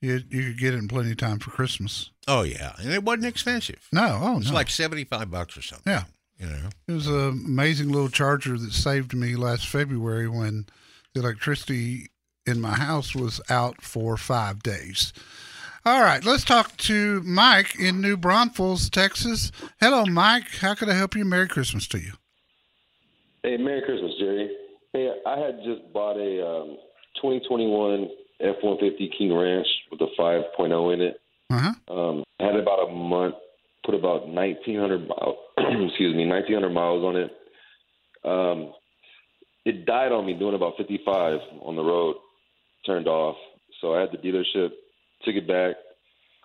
you 0.00 0.22
you 0.28 0.44
could 0.44 0.58
get 0.58 0.74
it 0.74 0.78
in 0.78 0.88
plenty 0.88 1.10
of 1.12 1.16
time 1.18 1.38
for 1.38 1.50
Christmas. 1.50 2.10
Oh 2.26 2.42
yeah, 2.42 2.72
and 2.78 2.92
it 2.92 3.04
wasn't 3.04 3.26
expensive. 3.26 3.86
No, 3.92 4.18
oh 4.22 4.36
It's 4.38 4.48
no, 4.48 4.54
like 4.54 4.70
seventy-five 4.70 5.30
bucks 5.30 5.56
or 5.56 5.62
something. 5.62 5.92
yeah. 5.92 6.04
you 6.38 6.46
know. 6.46 6.68
It 6.88 6.92
was 6.92 7.06
an 7.06 7.28
amazing 7.28 7.88
little 7.90 8.08
charger 8.08 8.56
that 8.58 8.72
saved 8.72 9.14
me 9.14 9.36
last 9.36 9.68
February 9.68 10.28
when 10.28 10.66
the 11.14 11.20
electricity 11.20 12.08
in 12.46 12.60
my 12.60 12.74
house 12.74 13.14
was 13.14 13.40
out 13.50 13.82
for 13.82 14.16
five 14.16 14.62
days. 14.62 15.12
All 15.84 16.02
right, 16.02 16.22
let's 16.24 16.44
talk 16.44 16.76
to 16.78 17.22
Mike 17.22 17.74
in 17.78 18.00
New 18.02 18.16
Braunfels, 18.18 18.90
Texas. 18.90 19.50
Hello, 19.80 20.04
Mike. 20.06 20.48
How 20.60 20.74
can 20.74 20.90
I 20.90 20.94
help 20.94 21.14
you? 21.16 21.24
Merry 21.24 21.48
Christmas 21.48 21.86
to 21.88 21.98
you. 21.98 22.12
Hey, 23.42 23.56
Merry 23.56 23.80
Christmas, 23.82 24.12
Jerry. 24.18 24.50
Hey, 24.92 25.10
I 25.26 25.38
had 25.38 25.56
just 25.64 25.90
bought 25.94 26.16
a 26.18 26.46
um, 26.46 26.76
2021 27.22 28.08
F-150 28.40 29.16
King 29.16 29.34
Ranch 29.34 29.66
with 29.90 30.00
a 30.00 30.08
5.0 30.18 30.94
in 30.94 31.00
it. 31.00 31.20
Uh 31.50 31.58
huh. 31.58 31.94
Um, 31.94 32.24
had 32.38 32.56
about 32.56 32.88
a 32.88 32.92
month, 32.92 33.34
put 33.84 33.94
about 33.94 34.28
1,900 34.28 35.08
miles, 35.08 35.36
excuse 35.58 36.14
me, 36.14 36.26
1,900 36.26 36.70
miles 36.70 37.04
on 37.04 37.16
it. 37.16 37.30
Um, 38.24 38.72
it 39.64 39.84
died 39.84 40.12
on 40.12 40.26
me 40.26 40.34
doing 40.34 40.54
about 40.54 40.74
55 40.78 41.38
on 41.62 41.76
the 41.76 41.82
road, 41.82 42.16
turned 42.86 43.08
off. 43.08 43.36
So 43.80 43.94
I 43.94 44.00
had 44.00 44.10
the 44.12 44.18
dealership, 44.18 44.70
took 45.24 45.34
it 45.34 45.46
back, 45.46 45.76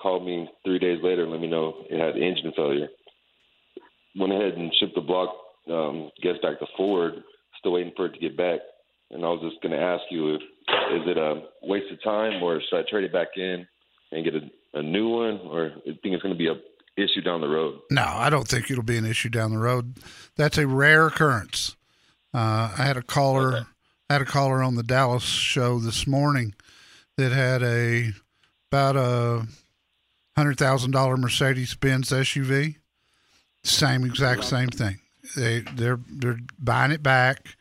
called 0.01 0.25
me 0.25 0.49
three 0.63 0.79
days 0.79 0.99
later 1.01 1.23
and 1.23 1.31
let 1.31 1.41
me 1.41 1.47
know 1.47 1.73
it 1.89 1.99
had 1.99 2.21
engine 2.21 2.51
failure. 2.55 2.87
Went 4.17 4.33
ahead 4.33 4.53
and 4.53 4.73
shipped 4.79 4.95
the 4.95 5.01
block, 5.01 5.29
um, 5.69 6.09
gets 6.21 6.39
back 6.39 6.59
to 6.59 6.65
Ford, 6.77 7.13
still 7.59 7.73
waiting 7.73 7.93
for 7.95 8.05
it 8.05 8.13
to 8.13 8.19
get 8.19 8.37
back. 8.37 8.59
And 9.11 9.23
I 9.23 9.29
was 9.29 9.41
just 9.41 9.61
going 9.61 9.77
to 9.77 9.83
ask 9.83 10.03
you 10.09 10.35
if 10.35 10.41
is 10.93 11.07
it 11.07 11.17
a 11.17 11.43
waste 11.63 11.91
of 11.91 12.01
time 12.03 12.41
or 12.41 12.61
should 12.69 12.79
I 12.79 12.89
trade 12.89 13.03
it 13.03 13.13
back 13.13 13.29
in 13.35 13.67
and 14.11 14.23
get 14.23 14.35
a, 14.35 14.79
a 14.79 14.81
new 14.81 15.09
one 15.09 15.39
or 15.43 15.71
I 15.77 15.83
think 15.83 16.13
it's 16.13 16.23
going 16.23 16.33
to 16.33 16.37
be 16.37 16.47
a 16.47 16.55
issue 16.97 17.21
down 17.21 17.41
the 17.41 17.47
road? 17.47 17.79
No, 17.91 18.03
I 18.05 18.29
don't 18.29 18.47
think 18.47 18.69
it'll 18.69 18.83
be 18.83 18.97
an 18.97 19.05
issue 19.05 19.29
down 19.29 19.51
the 19.51 19.57
road. 19.57 19.95
That's 20.35 20.57
a 20.57 20.67
rare 20.67 21.07
occurrence. 21.07 21.75
Uh, 22.33 22.73
I 22.77 22.83
had 22.83 22.97
a 22.97 23.01
caller, 23.01 23.67
I 24.09 24.13
had 24.13 24.21
a 24.21 24.25
caller 24.25 24.61
on 24.61 24.75
the 24.75 24.83
Dallas 24.83 25.23
show 25.23 25.79
this 25.79 26.05
morning 26.05 26.53
that 27.17 27.31
had 27.31 27.63
a 27.63 28.11
about 28.71 28.97
a 28.97 29.47
hundred 30.35 30.57
thousand 30.57 30.91
dollar 30.91 31.15
Mercedes 31.15 31.75
Benz 31.75 32.09
SUV. 32.09 32.75
Same 33.63 34.05
exact 34.05 34.43
same 34.43 34.67
thing. 34.67 34.99
They 35.35 35.61
they're 35.61 35.99
they're 36.09 36.39
buying 36.59 36.91
it 36.91 37.01
back 37.01 37.55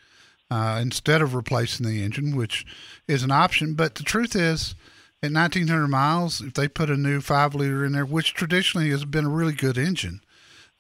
uh, 0.54 0.78
instead 0.80 1.20
of 1.22 1.34
replacing 1.34 1.86
the 1.86 2.02
engine, 2.04 2.36
which 2.36 2.64
is 3.08 3.22
an 3.22 3.30
option. 3.30 3.74
But 3.74 3.94
the 3.96 4.02
truth 4.04 4.36
is, 4.36 4.74
at 5.22 5.32
1900 5.32 5.88
miles, 5.88 6.40
if 6.40 6.54
they 6.54 6.68
put 6.68 6.90
a 6.90 6.96
new 6.96 7.20
five 7.20 7.54
liter 7.54 7.84
in 7.84 7.92
there, 7.92 8.06
which 8.06 8.34
traditionally 8.34 8.90
has 8.90 9.04
been 9.04 9.24
a 9.24 9.28
really 9.30 9.54
good 9.54 9.78
engine, 9.78 10.20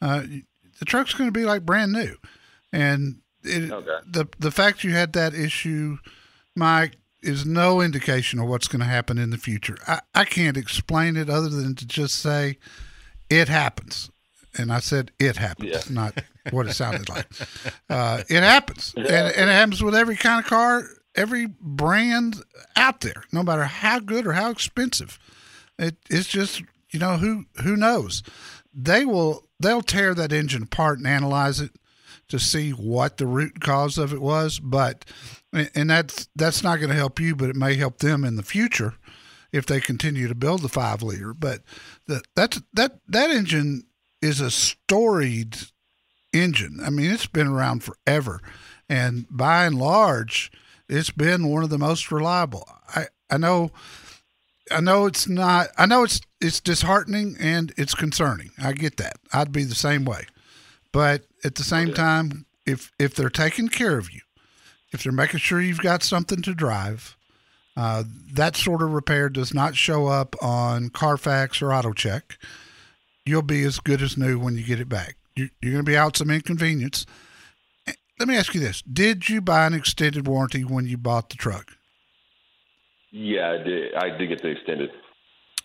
uh, 0.00 0.22
the 0.78 0.84
truck's 0.84 1.14
going 1.14 1.28
to 1.28 1.32
be 1.40 1.44
like 1.44 1.64
brand 1.66 1.92
new. 1.92 2.16
And 2.72 3.20
it, 3.42 3.70
Okay. 3.70 3.98
the 4.06 4.26
the 4.38 4.50
fact 4.50 4.84
you 4.84 4.90
had 4.92 5.12
that 5.14 5.34
issue, 5.34 5.98
Mike, 6.56 6.96
is 7.22 7.44
no 7.46 7.80
indication 7.80 8.38
of 8.38 8.48
what's 8.48 8.68
going 8.68 8.80
to 8.80 8.86
happen 8.86 9.16
in 9.18 9.30
the 9.30 9.38
future. 9.38 9.76
I, 9.88 10.00
I 10.14 10.24
can't 10.24 10.56
explain 10.56 11.16
it 11.16 11.30
other 11.30 11.48
than 11.48 11.74
to 11.76 11.86
just 11.86 12.16
say 12.18 12.58
it 13.30 13.48
happens. 13.48 14.10
And 14.56 14.70
I 14.72 14.80
said 14.80 15.10
it 15.18 15.36
happens, 15.36 15.70
Yeah. 15.70 15.82
not 15.94 16.22
what 16.50 16.66
it 16.66 16.74
sounded 16.74 17.08
like. 17.08 17.26
Uh, 17.88 18.22
it 18.28 18.42
happens, 18.42 18.92
and, 18.96 19.06
and 19.06 19.50
it 19.50 19.52
happens 19.52 19.82
with 19.82 19.94
every 19.94 20.16
kind 20.16 20.42
of 20.42 20.48
car, 20.48 20.84
every 21.14 21.46
brand 21.46 22.42
out 22.76 23.00
there, 23.00 23.24
no 23.32 23.42
matter 23.42 23.64
how 23.64 23.98
good 23.98 24.26
or 24.26 24.32
how 24.32 24.50
expensive. 24.50 25.18
It, 25.78 25.96
it's 26.08 26.28
just 26.28 26.62
you 26.90 26.98
know 26.98 27.16
who 27.16 27.44
who 27.62 27.76
knows. 27.76 28.22
They 28.72 29.04
will 29.04 29.48
they'll 29.60 29.82
tear 29.82 30.14
that 30.14 30.32
engine 30.32 30.64
apart 30.64 30.98
and 30.98 31.06
analyze 31.06 31.60
it 31.60 31.72
to 32.28 32.38
see 32.38 32.70
what 32.70 33.18
the 33.18 33.26
root 33.26 33.60
cause 33.60 33.98
of 33.98 34.12
it 34.12 34.20
was, 34.20 34.58
but 34.58 35.04
and 35.52 35.90
that's 35.90 36.28
that's 36.34 36.62
not 36.62 36.76
going 36.76 36.90
to 36.90 36.96
help 36.96 37.20
you, 37.20 37.36
but 37.36 37.50
it 37.50 37.56
may 37.56 37.74
help 37.74 37.98
them 37.98 38.24
in 38.24 38.36
the 38.36 38.42
future 38.42 38.94
if 39.52 39.66
they 39.66 39.80
continue 39.80 40.26
to 40.26 40.34
build 40.34 40.62
the 40.62 40.68
five 40.68 41.02
liter. 41.02 41.34
But 41.34 41.62
the, 42.06 42.22
that's 42.34 42.60
that 42.72 43.00
that 43.08 43.30
engine 43.30 43.84
is 44.20 44.40
a 44.40 44.50
storied 44.50 45.56
engine. 46.34 46.80
I 46.84 46.90
mean, 46.90 47.10
it's 47.10 47.26
been 47.26 47.46
around 47.46 47.84
forever, 47.84 48.40
and 48.88 49.26
by 49.30 49.64
and 49.64 49.78
large, 49.78 50.50
it's 50.88 51.10
been 51.10 51.48
one 51.48 51.62
of 51.64 51.70
the 51.70 51.78
most 51.78 52.10
reliable. 52.12 52.68
I 52.94 53.06
I 53.30 53.38
know. 53.38 53.70
I 54.70 54.80
know 54.80 55.06
it's 55.06 55.28
not. 55.28 55.68
I 55.78 55.86
know 55.86 56.04
it's 56.04 56.20
it's 56.40 56.60
disheartening 56.60 57.36
and 57.38 57.72
it's 57.76 57.94
concerning. 57.94 58.50
I 58.62 58.72
get 58.72 58.96
that. 58.96 59.16
I'd 59.32 59.52
be 59.52 59.64
the 59.64 59.74
same 59.74 60.04
way, 60.04 60.26
but 60.92 61.22
at 61.44 61.54
the 61.54 61.64
same 61.64 61.92
time, 61.92 62.46
if 62.66 62.90
if 62.98 63.14
they're 63.14 63.30
taking 63.30 63.68
care 63.68 63.98
of 63.98 64.10
you, 64.10 64.20
if 64.92 65.02
they're 65.02 65.12
making 65.12 65.40
sure 65.40 65.60
you've 65.60 65.80
got 65.80 66.02
something 66.02 66.42
to 66.42 66.54
drive, 66.54 67.16
Uh, 67.76 68.04
that 68.32 68.56
sort 68.56 68.82
of 68.82 68.92
repair 68.92 69.28
does 69.28 69.52
not 69.52 69.74
show 69.74 70.06
up 70.06 70.36
on 70.40 70.90
Carfax 70.90 71.60
or 71.60 71.70
AutoCheck. 71.70 72.36
You'll 73.26 73.42
be 73.42 73.64
as 73.64 73.80
good 73.80 74.00
as 74.00 74.16
new 74.16 74.38
when 74.38 74.56
you 74.56 74.62
get 74.62 74.78
it 74.80 74.88
back. 74.88 75.16
You, 75.36 75.48
you're 75.60 75.72
going 75.72 75.84
to 75.84 75.90
be 75.90 75.96
out 75.96 76.16
some 76.16 76.30
inconvenience. 76.30 77.06
Let 78.18 78.28
me 78.28 78.36
ask 78.36 78.54
you 78.54 78.60
this: 78.60 78.82
Did 78.82 79.28
you 79.28 79.40
buy 79.40 79.66
an 79.66 79.74
extended 79.74 80.26
warranty 80.26 80.64
when 80.64 80.86
you 80.86 80.96
bought 80.96 81.30
the 81.30 81.36
truck? 81.36 81.72
Yeah, 83.10 83.52
I 83.52 83.62
did. 83.62 83.94
I 83.94 84.16
did 84.16 84.28
get 84.28 84.42
the 84.42 84.48
extended. 84.48 84.90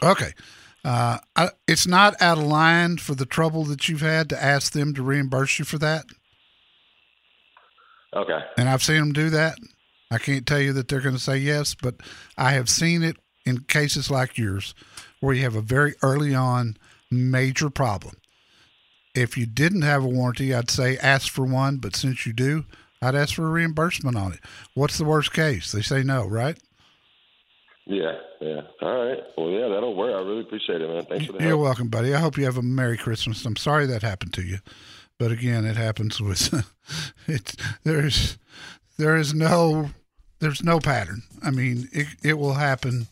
Okay. 0.01 0.33
Uh, 0.83 1.17
I, 1.35 1.49
it's 1.67 1.87
not 1.87 2.19
out 2.21 2.37
of 2.37 2.45
line 2.45 2.97
for 2.97 3.15
the 3.15 3.25
trouble 3.25 3.65
that 3.65 3.89
you've 3.89 4.01
had 4.01 4.29
to 4.29 4.41
ask 4.41 4.71
them 4.71 4.93
to 4.93 5.03
reimburse 5.03 5.59
you 5.59 5.65
for 5.65 5.77
that. 5.79 6.05
Okay. 8.15 8.39
And 8.57 8.69
I've 8.69 8.83
seen 8.83 8.99
them 8.99 9.13
do 9.13 9.29
that. 9.29 9.57
I 10.11 10.17
can't 10.17 10.47
tell 10.47 10.59
you 10.59 10.73
that 10.73 10.87
they're 10.87 11.01
going 11.01 11.15
to 11.15 11.21
say 11.21 11.37
yes, 11.37 11.75
but 11.75 11.95
I 12.37 12.51
have 12.53 12.69
seen 12.69 13.03
it 13.03 13.17
in 13.45 13.59
cases 13.61 14.09
like 14.09 14.37
yours 14.37 14.73
where 15.19 15.35
you 15.35 15.43
have 15.43 15.55
a 15.55 15.61
very 15.61 15.95
early 16.01 16.33
on 16.33 16.77
major 17.11 17.69
problem. 17.69 18.15
If 19.21 19.37
you 19.37 19.45
didn't 19.45 19.81
have 19.83 20.03
a 20.03 20.07
warranty, 20.07 20.53
I'd 20.53 20.69
say 20.69 20.97
ask 20.97 21.31
for 21.31 21.45
one, 21.45 21.77
but 21.77 21.95
since 21.95 22.25
you 22.25 22.33
do, 22.33 22.65
I'd 23.01 23.15
ask 23.15 23.35
for 23.35 23.45
a 23.47 23.49
reimbursement 23.51 24.17
on 24.17 24.33
it. 24.33 24.39
What's 24.73 24.97
the 24.97 25.05
worst 25.05 25.33
case? 25.33 25.71
They 25.71 25.81
say 25.81 26.03
no, 26.03 26.25
right? 26.25 26.57
Yeah, 27.85 28.13
yeah. 28.39 28.61
All 28.81 29.05
right. 29.05 29.19
Well, 29.37 29.49
yeah, 29.49 29.67
that'll 29.67 29.95
work. 29.95 30.15
I 30.15 30.19
really 30.21 30.41
appreciate 30.41 30.81
it, 30.81 30.87
man. 30.87 31.05
Thanks 31.05 31.25
for 31.25 31.33
the 31.33 31.39
You're 31.39 31.49
help. 31.49 31.61
welcome, 31.61 31.87
buddy. 31.87 32.13
I 32.13 32.19
hope 32.19 32.37
you 32.37 32.45
have 32.45 32.57
a 32.57 32.61
Merry 32.61 32.97
Christmas. 32.97 33.43
I'm 33.45 33.55
sorry 33.55 33.85
that 33.87 34.03
happened 34.03 34.33
to 34.33 34.43
you, 34.43 34.59
but 35.17 35.31
again, 35.31 35.65
it 35.65 35.75
happens 35.75 36.21
with 36.21 36.53
it. 37.27 37.55
There's 37.83 38.37
there 38.97 39.15
is 39.15 39.33
no 39.33 39.89
there's 40.39 40.63
no 40.63 40.79
pattern. 40.79 41.23
I 41.43 41.49
mean, 41.51 41.89
it 41.91 42.07
it 42.23 42.33
will 42.37 42.53
happen. 42.53 43.07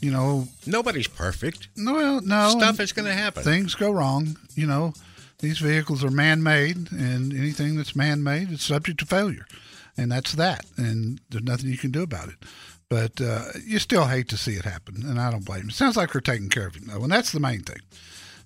You 0.00 0.10
know, 0.10 0.48
Nobody's 0.66 1.06
perfect. 1.06 1.68
no, 1.76 1.92
well, 1.94 2.20
no 2.22 2.48
Stuff 2.50 2.70
and 2.70 2.80
is 2.80 2.92
going 2.92 3.06
to 3.06 3.14
happen. 3.14 3.44
Things 3.44 3.76
go 3.76 3.92
wrong. 3.92 4.36
You 4.56 4.66
know, 4.66 4.94
these 5.42 5.58
vehicles 5.58 6.02
are 6.02 6.10
man-made, 6.10 6.90
and 6.90 7.34
anything 7.34 7.76
that's 7.76 7.94
man-made 7.94 8.50
is 8.50 8.62
subject 8.62 9.00
to 9.00 9.06
failure, 9.06 9.46
and 9.98 10.10
that's 10.10 10.32
that. 10.32 10.64
And 10.78 11.20
there's 11.28 11.44
nothing 11.44 11.68
you 11.68 11.76
can 11.76 11.90
do 11.90 12.02
about 12.02 12.28
it. 12.28 12.36
But 12.88 13.20
uh, 13.20 13.44
you 13.66 13.78
still 13.78 14.06
hate 14.06 14.28
to 14.28 14.36
see 14.36 14.52
it 14.52 14.64
happen, 14.64 15.02
and 15.04 15.20
I 15.20 15.30
don't 15.30 15.44
blame 15.44 15.64
you. 15.64 15.70
Sounds 15.70 15.96
like 15.96 16.12
they're 16.12 16.20
taking 16.20 16.48
care 16.48 16.66
of 16.66 16.76
you, 16.76 16.86
though, 16.86 17.02
and 17.02 17.12
that's 17.12 17.32
the 17.32 17.40
main 17.40 17.62
thing. 17.62 17.80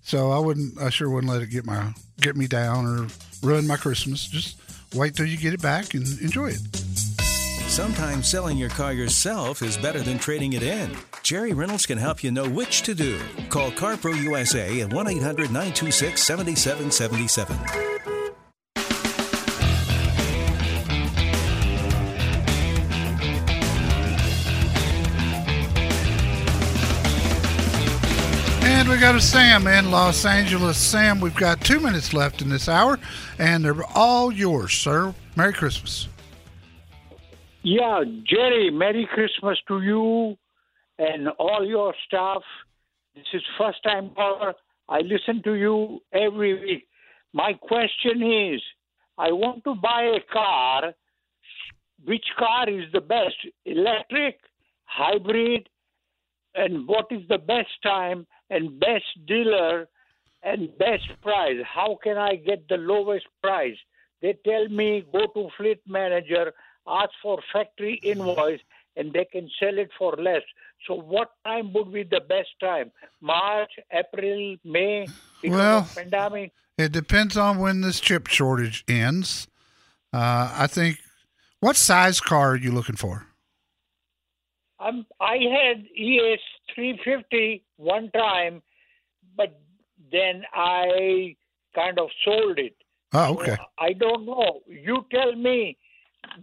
So 0.03 0.31
I 0.31 0.39
wouldn't, 0.39 0.81
I 0.81 0.91
sure 0.91 1.11
wouldn't 1.11 1.33
let 1.33 1.43
it 1.43 1.51
get 1.51 1.67
my 1.67 1.93
get 2.21 2.37
me 2.37 2.47
down 2.47 2.87
or 2.87 3.09
ruin 3.47 3.67
my 3.67 3.77
Christmas. 3.77 4.27
Just 4.27 4.57
wait 4.95 5.17
till 5.17 5.27
you 5.27 5.37
get 5.37 5.53
it 5.53 5.61
back 5.61 5.95
and 5.95 6.07
enjoy 6.21 6.51
it. 6.51 6.86
Sometimes 7.77 8.27
selling 8.27 8.57
your 8.57 8.71
car 8.71 8.95
yourself 8.95 9.61
is 9.61 9.77
better 9.77 10.01
than 10.01 10.19
trading 10.19 10.55
it 10.55 10.63
in. 10.63 10.97
Jerry 11.23 11.53
Reynolds 11.53 11.85
can 11.85 11.99
help 11.99 12.25
you 12.25 12.31
know 12.31 12.49
which 12.49 12.81
to 12.85 12.95
do. 12.95 13.21
Call 13.51 13.71
CarPro 13.71 14.17
USA 14.23 14.81
at 14.81 14.91
1 14.91 15.07
800 15.07 15.51
926 15.51 16.23
7777. 16.23 17.55
And 28.63 28.89
we 28.89 28.97
got 28.97 29.17
a 29.17 29.21
Sam 29.21 29.67
in 29.67 29.91
Los 29.91 30.25
Angeles. 30.25 30.79
Sam, 30.79 31.21
we've 31.21 31.37
got 31.37 31.61
two 31.61 31.81
minutes 31.81 32.15
left 32.15 32.41
in 32.41 32.49
this 32.49 32.71
hour, 32.71 32.99
and 33.39 33.63
they're 33.63 33.85
all 33.95 34.33
yours, 34.33 34.73
sir. 34.73 35.15
Merry 35.37 35.53
Christmas. 35.53 36.09
Yeah, 37.69 38.05
Jerry, 38.29 38.71
Merry 38.71 39.09
Christmas 39.13 39.59
to 39.67 39.81
you 39.81 40.37
and 41.01 41.27
all 41.31 41.67
your 41.67 41.93
staff. 42.07 42.41
This 43.17 43.25
is 43.35 43.43
first 43.59 43.83
time 43.83 44.11
caller. 44.15 44.55
I 44.89 45.01
listen 45.01 45.43
to 45.43 45.55
you 45.55 45.99
every 46.13 46.55
week. 46.55 46.87
My 47.33 47.55
question 47.55 48.23
is, 48.23 48.63
I 49.19 49.33
want 49.33 49.65
to 49.65 49.75
buy 49.75 50.03
a 50.03 50.21
car. 50.33 50.93
Which 52.05 52.25
car 52.39 52.71
is 52.71 52.85
the 52.93 53.01
best? 53.01 53.35
Electric, 53.65 54.39
hybrid, 54.85 55.69
and 56.55 56.87
what 56.87 57.07
is 57.11 57.23
the 57.29 57.39
best 57.39 57.83
time 57.83 58.29
and 58.49 58.79
best 58.79 59.27
dealer 59.27 59.89
and 60.45 60.69
best 60.79 61.09
price? 61.21 61.59
How 61.67 61.99
can 62.01 62.17
I 62.17 62.37
get 62.37 62.69
the 62.69 62.77
lowest 62.77 63.27
price? 63.43 63.77
They 64.23 64.37
tell 64.47 64.69
me 64.69 65.05
go 65.13 65.27
to 65.35 65.49
fleet 65.57 65.81
manager, 65.89 66.53
ask 66.89 67.11
for 67.23 67.41
factory 67.53 67.95
invoice, 68.03 68.61
and 68.97 69.13
they 69.13 69.25
can 69.25 69.51
sell 69.61 69.79
it 69.79 69.91
for 69.99 70.17
less. 70.17 70.43
So, 70.87 70.95
what 70.95 71.31
time 71.45 71.73
would 71.73 71.93
be 71.93 72.03
the 72.03 72.21
best 72.21 72.51
time? 72.61 72.93
March, 73.21 73.71
April, 73.93 74.57
May? 74.65 75.07
Because 75.43 75.57
Well- 75.59 75.89
pandemic. 75.95 76.53
It 76.79 76.93
depends 76.93 77.39
on 77.39 77.59
when 77.59 77.81
this 77.81 78.01
chip 78.01 78.27
shortage 78.27 78.85
ends. 78.87 79.49
Uh, 80.13 80.53
I 80.55 80.67
think. 80.67 80.99
What 81.61 81.77
size 81.77 82.21
car 82.21 82.51
are 82.51 82.57
you 82.57 82.71
looking 82.71 82.97
for? 82.97 83.27
Um, 84.79 85.07
I 85.21 85.37
had 85.39 85.87
ES 85.97 86.41
350 86.75 87.65
one 87.77 88.11
time, 88.11 88.63
but 89.37 89.59
then 90.13 90.45
I 90.53 91.37
kind 91.75 91.99
of 91.99 92.11
sold 92.25 92.59
it. 92.59 92.77
Oh, 93.15 93.35
okay. 93.39 93.57
So 93.57 93.65
I 93.79 93.95
don't 93.95 94.27
know. 94.27 94.61
You 94.67 95.07
tell 95.11 95.35
me 95.35 95.79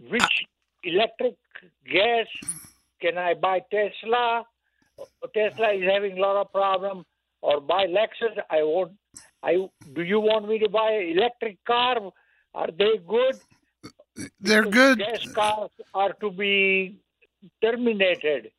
which 0.08 0.46
electric 0.82 1.34
gas 1.90 2.26
can 3.00 3.18
I 3.18 3.34
buy 3.34 3.60
Tesla? 3.70 4.44
Tesla 5.34 5.72
is 5.72 5.82
having 5.90 6.18
a 6.18 6.20
lot 6.20 6.36
of 6.36 6.52
problem, 6.52 7.04
or 7.42 7.60
buy 7.60 7.86
Lexus. 7.86 8.36
I 8.50 8.62
want. 8.62 8.92
I 9.42 9.68
do 9.92 10.02
you 10.02 10.20
want 10.20 10.48
me 10.48 10.58
to 10.60 10.68
buy 10.68 10.90
an 10.92 11.18
electric 11.18 11.64
car? 11.64 11.96
Are 12.54 12.68
they 12.78 12.98
good? 13.06 13.36
They're 14.40 14.64
good. 14.64 14.98
Gas 14.98 15.26
cars 15.32 15.70
are 15.92 16.12
to 16.20 16.30
be 16.30 17.00
terminated. 17.60 18.52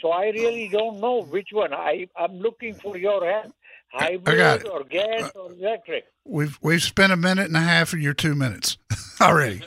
So 0.00 0.10
I 0.10 0.26
really 0.26 0.68
don't 0.68 1.00
know 1.00 1.22
which 1.22 1.48
one. 1.52 1.72
I 1.72 2.06
I'm 2.16 2.38
looking 2.38 2.74
for 2.74 2.96
your 2.96 3.26
help. 3.28 3.52
Hybrid 3.92 4.38
it. 4.38 4.66
Uh, 4.66 4.68
or 4.68 4.84
gas 4.84 5.32
or 5.34 5.52
electric. 5.52 6.04
We've 6.24 6.58
we've 6.60 6.82
spent 6.82 7.12
a 7.12 7.16
minute 7.16 7.46
and 7.46 7.56
a 7.56 7.60
half 7.60 7.92
of 7.94 8.00
your 8.00 8.14
two 8.14 8.34
minutes 8.34 8.76
already. 9.20 9.62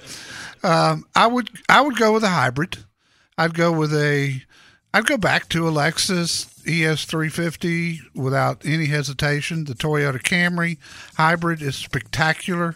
Um, 0.63 1.05
I 1.15 1.27
would 1.27 1.49
I 1.69 1.81
would 1.81 1.97
go 1.97 2.13
with 2.13 2.23
a 2.23 2.29
hybrid. 2.29 2.77
I'd 3.37 3.53
go 3.53 3.71
with 3.71 3.93
a 3.93 4.41
I'd 4.93 5.05
go 5.05 5.17
back 5.17 5.49
to 5.49 5.67
a 5.67 5.71
Lexus 5.71 6.61
ES350 6.63 8.13
without 8.13 8.65
any 8.65 8.87
hesitation. 8.87 9.63
The 9.63 9.73
Toyota 9.73 10.21
Camry 10.21 10.77
hybrid 11.15 11.61
is 11.61 11.75
spectacular. 11.75 12.75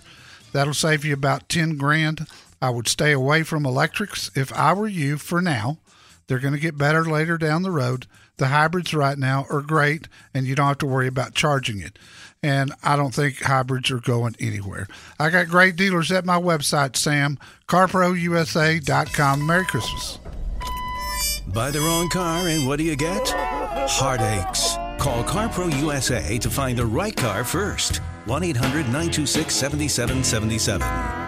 That'll 0.53 0.73
save 0.73 1.03
you 1.03 1.13
about 1.13 1.49
10 1.49 1.77
grand. 1.77 2.27
I 2.61 2.69
would 2.69 2.87
stay 2.87 3.11
away 3.11 3.43
from 3.43 3.65
electrics 3.65 4.31
if 4.35 4.53
I 4.53 4.73
were 4.73 4.87
you 4.87 5.17
for 5.17 5.41
now. 5.41 5.79
They're 6.27 6.39
going 6.39 6.53
to 6.53 6.59
get 6.59 6.77
better 6.77 7.03
later 7.03 7.37
down 7.37 7.61
the 7.61 7.71
road. 7.71 8.07
The 8.37 8.47
hybrids 8.47 8.93
right 8.93 9.17
now 9.17 9.45
are 9.49 9.61
great, 9.61 10.07
and 10.33 10.45
you 10.47 10.55
don't 10.55 10.67
have 10.67 10.77
to 10.79 10.87
worry 10.87 11.07
about 11.07 11.35
charging 11.35 11.79
it. 11.79 11.99
And 12.45 12.73
I 12.83 12.95
don't 12.95 13.11
think 13.11 13.41
hybrids 13.41 13.89
are 13.89 13.99
going 13.99 14.35
anywhere. 14.39 14.87
I 15.19 15.31
got 15.31 15.47
great 15.47 15.75
dealers 15.75 16.11
at 16.11 16.25
my 16.25 16.39
website, 16.39 16.95
Sam, 16.95 17.39
carprousa.com. 17.67 19.47
Merry 19.47 19.65
Christmas. 19.65 20.19
Buy 21.47 21.71
the 21.71 21.79
wrong 21.79 22.07
car, 22.09 22.47
and 22.47 22.67
what 22.67 22.77
do 22.77 22.83
you 22.83 22.95
get? 22.95 23.29
Heartaches. 23.29 24.75
Call 24.99 25.23
CarPro 25.23 25.75
USA 25.81 26.37
to 26.37 26.49
find 26.51 26.77
the 26.77 26.85
right 26.85 27.15
car 27.15 27.43
first. 27.43 27.97
1 28.25 28.43
800 28.43 28.83
926 28.83 29.55
7777. 29.55 31.24